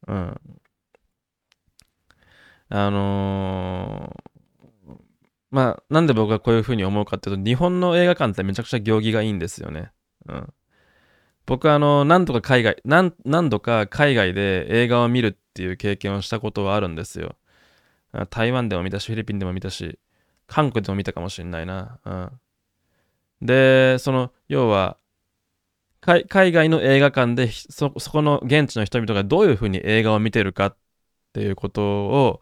[0.08, 0.42] うん
[2.70, 4.94] あのー、
[5.52, 9.92] まあなんで僕がこういうふうに思うかっていうと日本の映画館ってめちゃくちゃ行儀がいいんですよね
[10.28, 10.54] うん
[11.46, 17.36] 僕はあの、何度か海外、何何度か海外で映画を見るっていう経験をしたことはあるんですよ。
[18.30, 20.00] 台湾でも見たし、フィリピンでも見たし、
[20.48, 22.00] 韓国でも見たかもしれないな。
[22.06, 22.32] うん。
[23.42, 24.98] で、その、要は、
[26.02, 30.78] 海外の映画館でそこの現地の人々がどういうふうに映画を見てるかっ
[31.36, 32.42] っていうことを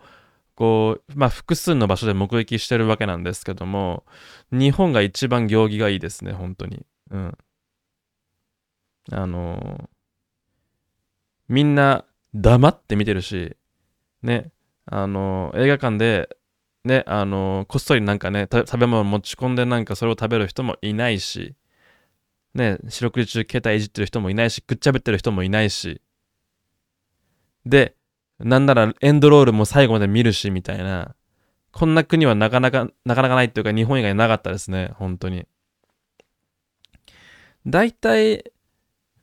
[0.54, 4.04] こう、まあ、複数の場所で目撃してるわけなんですけども
[4.52, 6.86] 日本が一番行儀がいいですね本当に。
[7.10, 7.38] うん。
[9.12, 9.90] あの、
[11.50, 13.58] みんな黙って見てるし
[14.22, 14.52] ね。
[14.86, 16.30] あの、映画館で
[16.84, 21.56] ねあの、こっそりなんかね食べ物持ち込んでなんかそれを食べる人もいないし
[22.54, 26.00] ね、四六時中携帯いじってる人もいないし、くっちゃべってる人もいないし。
[27.66, 27.96] で、
[28.40, 31.16] なんならエンドロールも最後まで見るし、みたいな。
[31.72, 35.48] こんな国はなかなか、なかなかないっていうか、日本以外なかったですね、本当に。
[37.66, 38.52] 大体、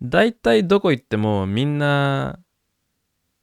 [0.02, 2.40] 大体どこ行ってもみんな、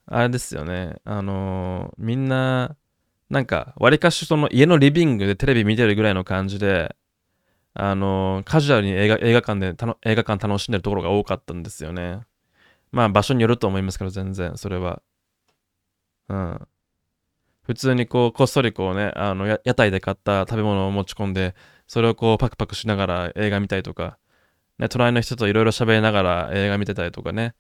[0.08, 0.96] あれですよね。
[1.04, 2.76] あのー、みんな、
[3.30, 6.96] なんか、わりかしその家のリビングでテレビ見てるぐらいの感じで、
[7.74, 9.68] あの、カジュアルに映画映画館で
[10.04, 12.22] 映画館楽しんでるところが多かったんですよね。
[12.92, 15.02] まあ場所によると思いますけど、全然、それは。
[16.30, 16.68] うん。
[17.64, 21.54] 普通にこう、こっそりこうね、あの、屋台で買った食べ物を持ち込んで、
[21.88, 24.18] それをこう、パクパクしながら映画見たりとか、
[24.80, 27.56] ね、隣の人といろいろ喋りながら映画見てたりとかね。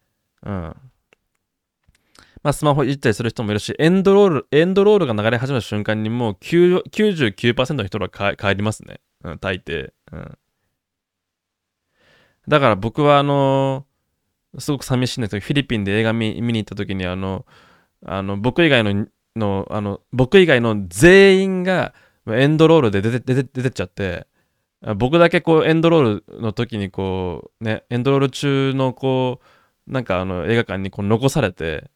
[0.45, 0.75] うん。
[2.43, 9.01] まあ、スマホいじったりする人もいるし、エンドロール、エンドロールが流れ始めた瞬間にもう99%の人が帰りますね。
[9.23, 9.91] うん、大抵。
[10.11, 10.37] うん。
[12.47, 17.45] だから僕はあのー、すごく寂しいんですけど、フィリピンで映画見見に行った時にあの、
[18.05, 21.93] あの、僕以外の、の、あの、僕以外の全員が
[22.27, 24.27] エンドロールで出て、出て、出てっちゃって、
[24.95, 29.41] 僕だけこうエンドロールの時にこう、ね、エンドロール中のこ
[29.87, 31.89] う、なんかあの映画館にこう残されて、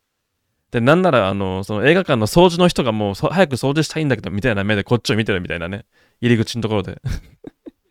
[0.71, 5.85] で、なんならあの、その映画館の掃除の人がもう早く掃除したいんだけど、みたいな目でこっちを見てるみたいなね。
[6.21, 7.01] 入り口のところで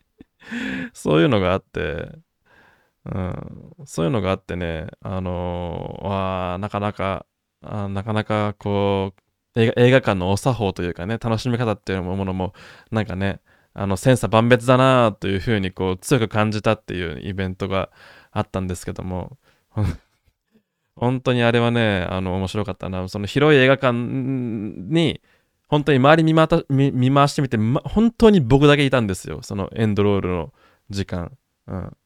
[0.93, 2.09] そういうのがあって、
[3.05, 7.25] うん、そういうのがあってね、あのー、わなかなか、
[7.61, 9.21] あなかなかこう
[9.55, 12.53] 映画、館のお作法というかね、楽しみ方っていうものも、
[12.89, 13.41] なんかね、
[13.73, 17.89] あの、千差万別だなというふうにこう、強く感じたっていうイベントが
[18.31, 19.37] あったんですけども、
[20.95, 23.07] 本当にあれはね、あの、面白かったな。
[23.09, 25.21] その広い映画館に、
[25.67, 29.39] 本当に周り見回見見回してみて、ま、本当に僕だけいたんですよ。
[29.41, 30.53] そのエンドロールの
[30.89, 31.31] 時間。
[31.67, 31.97] うん。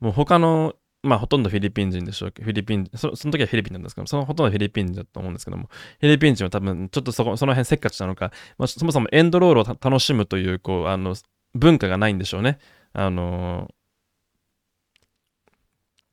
[0.00, 0.74] もう他の、
[1.04, 2.42] まあほとんどフィリピン人でしょうけ？
[2.42, 5.68] ど、フィリピン、そその時はフィリピンなんですけどそのほとんどフィリピン人だと思うんですけども、
[6.00, 11.14] フィリピン人は多分ちょっとそこその辺せっかちなのか、まあ、そもそもエンドロールを楽しむという、こう、あの、
[11.54, 12.58] 文化がないんでしょうね。
[12.92, 13.68] あの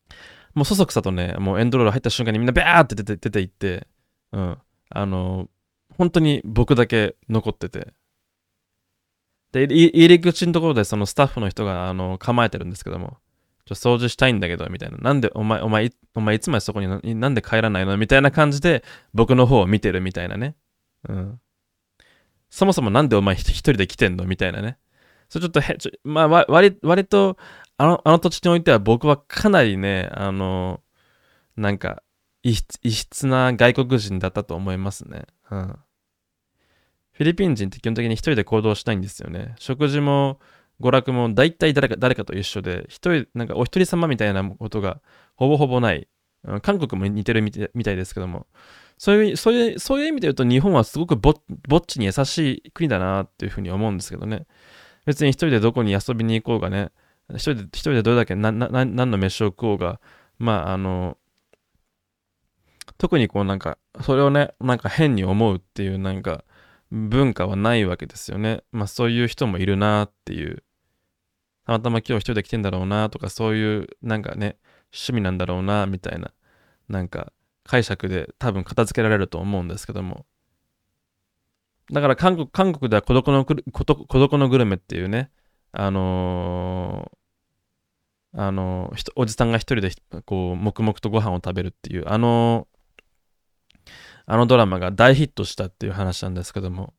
[0.09, 0.15] ー、
[0.53, 3.87] もうそそくさとね、もうエンドロール入った瞬間にみんなビャーって出て出て行って、
[4.33, 4.57] うん。
[4.89, 5.49] あの、
[5.97, 7.93] 本当に僕だけ残ってて。
[9.53, 13.17] で、入り口のところでそのスタッフの人があの構えてるんですけども、
[13.75, 14.97] ちょ掃除したいんだけど、みたいな。
[14.97, 17.97] なんでお前、お前、お前いつまでそこになんで帰らないの？
[17.97, 20.55] みたいな感じで僕の方を見てるみたいなね。
[21.07, 21.39] うん。
[22.49, 24.25] そもそもなんでお前一人で来てんの？
[24.25, 24.77] みたいなね。
[25.29, 27.37] それちょっとへ、ちょまあ、割、割と、
[27.77, 30.81] あの、あの土地においては僕はかなりね、あの、
[31.55, 32.03] なんか、
[32.43, 35.23] 異質な外国人だったと思いますね。
[35.49, 35.79] うん。
[37.13, 39.55] フィリピン人って基本的に一人で行動したいんですよね。
[39.57, 40.39] 食事も
[40.81, 45.01] 娯楽も大体誰か誰かと一緒で、一人、なんかお一人様みたいなことが
[45.35, 46.07] ほぼほぼない。
[46.63, 48.47] 韓国も似てるみたいですけども、
[48.97, 51.35] そういう、そういう、そういう意味で言うと日本はすごくぼ
[51.67, 54.47] ぼっちに優しい国だなっていうふうに思うんですけどね。
[55.05, 56.91] 別に一人でどこに遊びに行こうがね、
[57.29, 60.01] 一人で、一人でどれだけ何の飯を食おうが、
[60.39, 61.17] まあ、あの、
[62.97, 66.43] 特にこうなんか、それをね、なんか変に思うっていうなんか
[66.91, 68.63] 文化はないわけですよね。
[68.71, 70.63] まあそういう人もいるなっていう。
[71.65, 74.57] たまたま今日一人で来てんだろうなとか、そういうなんかね、
[74.93, 76.33] 趣味なんだろうなみたいな、
[76.89, 77.31] なんか
[77.63, 80.25] 解釈で多分片付けられると思うんですけども。
[81.91, 85.31] だから韓国韓国では孤独の孤独のグルメっていうね、
[85.71, 89.91] あのー、あのー、おじさんが一人で
[90.25, 92.67] こう黙々とご飯を食べるっていうあの
[94.25, 96.93] あのドラマが大ヒットしたっていう話なんですけども、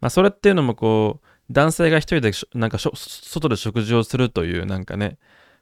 [0.00, 5.18] まあ、それっていうのもこう、男性が一人でなんか外で食事をするというなんかね、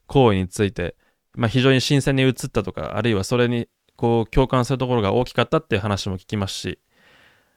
[0.06, 0.96] 行為について、
[1.34, 6.78] まあ、非常に新鮮に映ったとか、あるいはそれにこう共感するところが大きかったっていう話も聞きますし、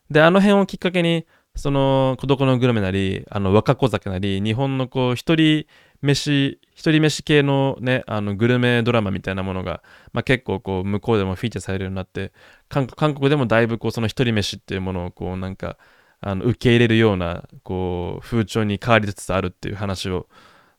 [0.10, 1.26] で、あの辺をきっかけに、
[1.56, 5.66] その孤独のグルメなり、あの若子酒なり、日本のこう一人
[6.02, 12.32] 飯、一人飯系のね、あのグルメドラマみたいなものが、まあ、結構こう向こうでもフィーチャーされるようになって、
[12.70, 15.78] 韓国でもだいぶこうその一人飯っていうものをこうなんか、
[16.22, 20.28] あの受け入れるようなこう風潮に変わりつつあるっていう話を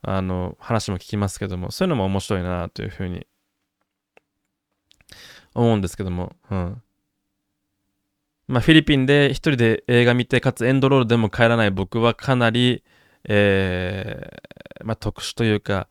[0.01, 3.26] あの話も聞きますけどもそういうのも面白いなというふうに
[5.55, 6.82] 思うんですけども、うん。
[8.49, 12.82] まあ、フィリピンで一人で映画見て、かつエンドロールでも帰らない僕はかなり、
[13.28, 15.88] えー、まあ、特殊というか、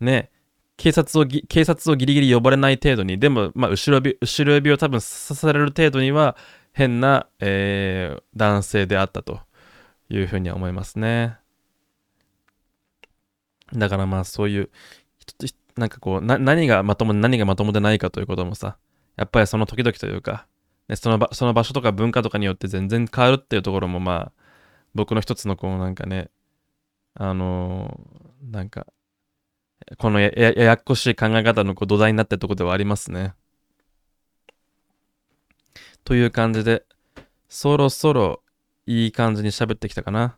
[0.00, 0.30] ね、
[0.76, 5.02] 警察を警察をギリギリ呼ばれない程度に、でも、まあ、後ろ指、後ろ指を多分刺
[5.38, 6.36] される程度には、
[6.74, 9.40] 変な、えー、男性であったと
[10.10, 11.38] いうふうには思いますね。
[13.72, 14.70] だからまあそういう、
[15.76, 18.76] なんかこう、何がまともで何がまともでないかということもさ、
[19.16, 20.46] やっぱりその時々というか、
[20.88, 24.42] ね、その場その場所とか文化とかによって全然変わるっていうところもまあ
[24.94, 26.30] 僕の一つのこうなんかね
[27.14, 28.86] あのー、なんか
[29.98, 33.34] このやややこしい考え方のこう土台になってるとこではありますね。
[36.04, 36.84] という感じで
[37.48, 38.42] そろそろ
[38.86, 40.36] いい感じに喋ってきたかな。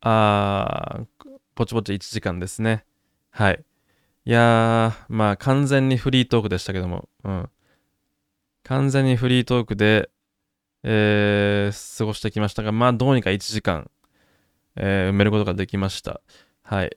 [0.00, 1.06] あー、
[1.54, 2.84] ぽちぽち1時間ですね。
[3.30, 3.64] はい。
[4.26, 7.50] いやー、まあ完全にフリートークでしたけども、うん。
[8.64, 10.10] 完全にフリートークで、
[10.82, 13.90] えー、過ごしてきましたが、まあ、どうにか1時間、
[14.76, 16.20] えー、埋めることができました。
[16.62, 16.96] はい。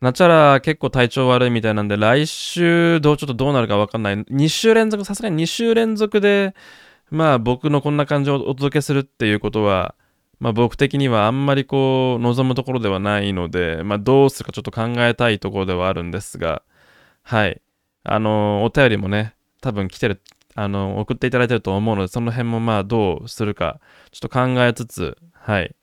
[0.00, 4.16] なちゃら結構体調悪いみたいなんで、来週どうちょっとどうなるかわかんない。
[4.16, 6.54] 2週連続、さすがに2週連続で、
[7.10, 9.94] まあ僕のこんな感じをお届けするっていうことは、
[10.40, 16.62] まあ僕的にはあんまりこう望むところではないので、まあどうするかちょっと考えたいところではあるんですが、
[17.22, 17.60] はい。
[18.04, 20.22] あの、お便りもね、多分来てる
[20.60, 23.80] あの、送っていただいてると思うので、その辺もまあどうするか、
[24.10, 25.76] ちょっと考えつつ、はい。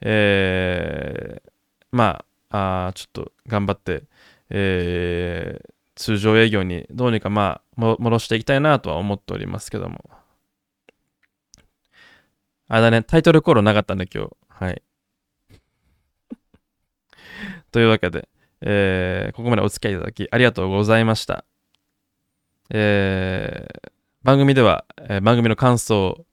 [0.00, 1.50] えー、
[1.92, 4.04] まあ、あちょっと頑張って、
[4.50, 10.10] えー、通常営業にどうにかまあ、戻していきたいなとは思っておりますけども。
[12.68, 14.36] あれだね、タイトルコールなかったんで今日。
[14.48, 14.82] はい。
[17.72, 18.28] というわけで、
[18.60, 21.44] えー、ここまでお付き合いいただきありがとうございました。
[22.70, 23.90] えー、
[24.22, 26.26] 番組では、えー、番組の感想、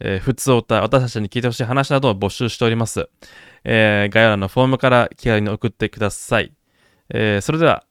[0.00, 3.08] えー、普通歌、私たちに聞いてほしい話などを募集しております。
[3.64, 6.52] えー、概要欄のフォームから気軽に送ってください。
[7.10, 7.84] えー、それでは、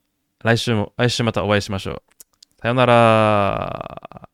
[0.43, 2.03] 来週も、来週またお会いしましょう。
[2.61, 4.32] さよなら。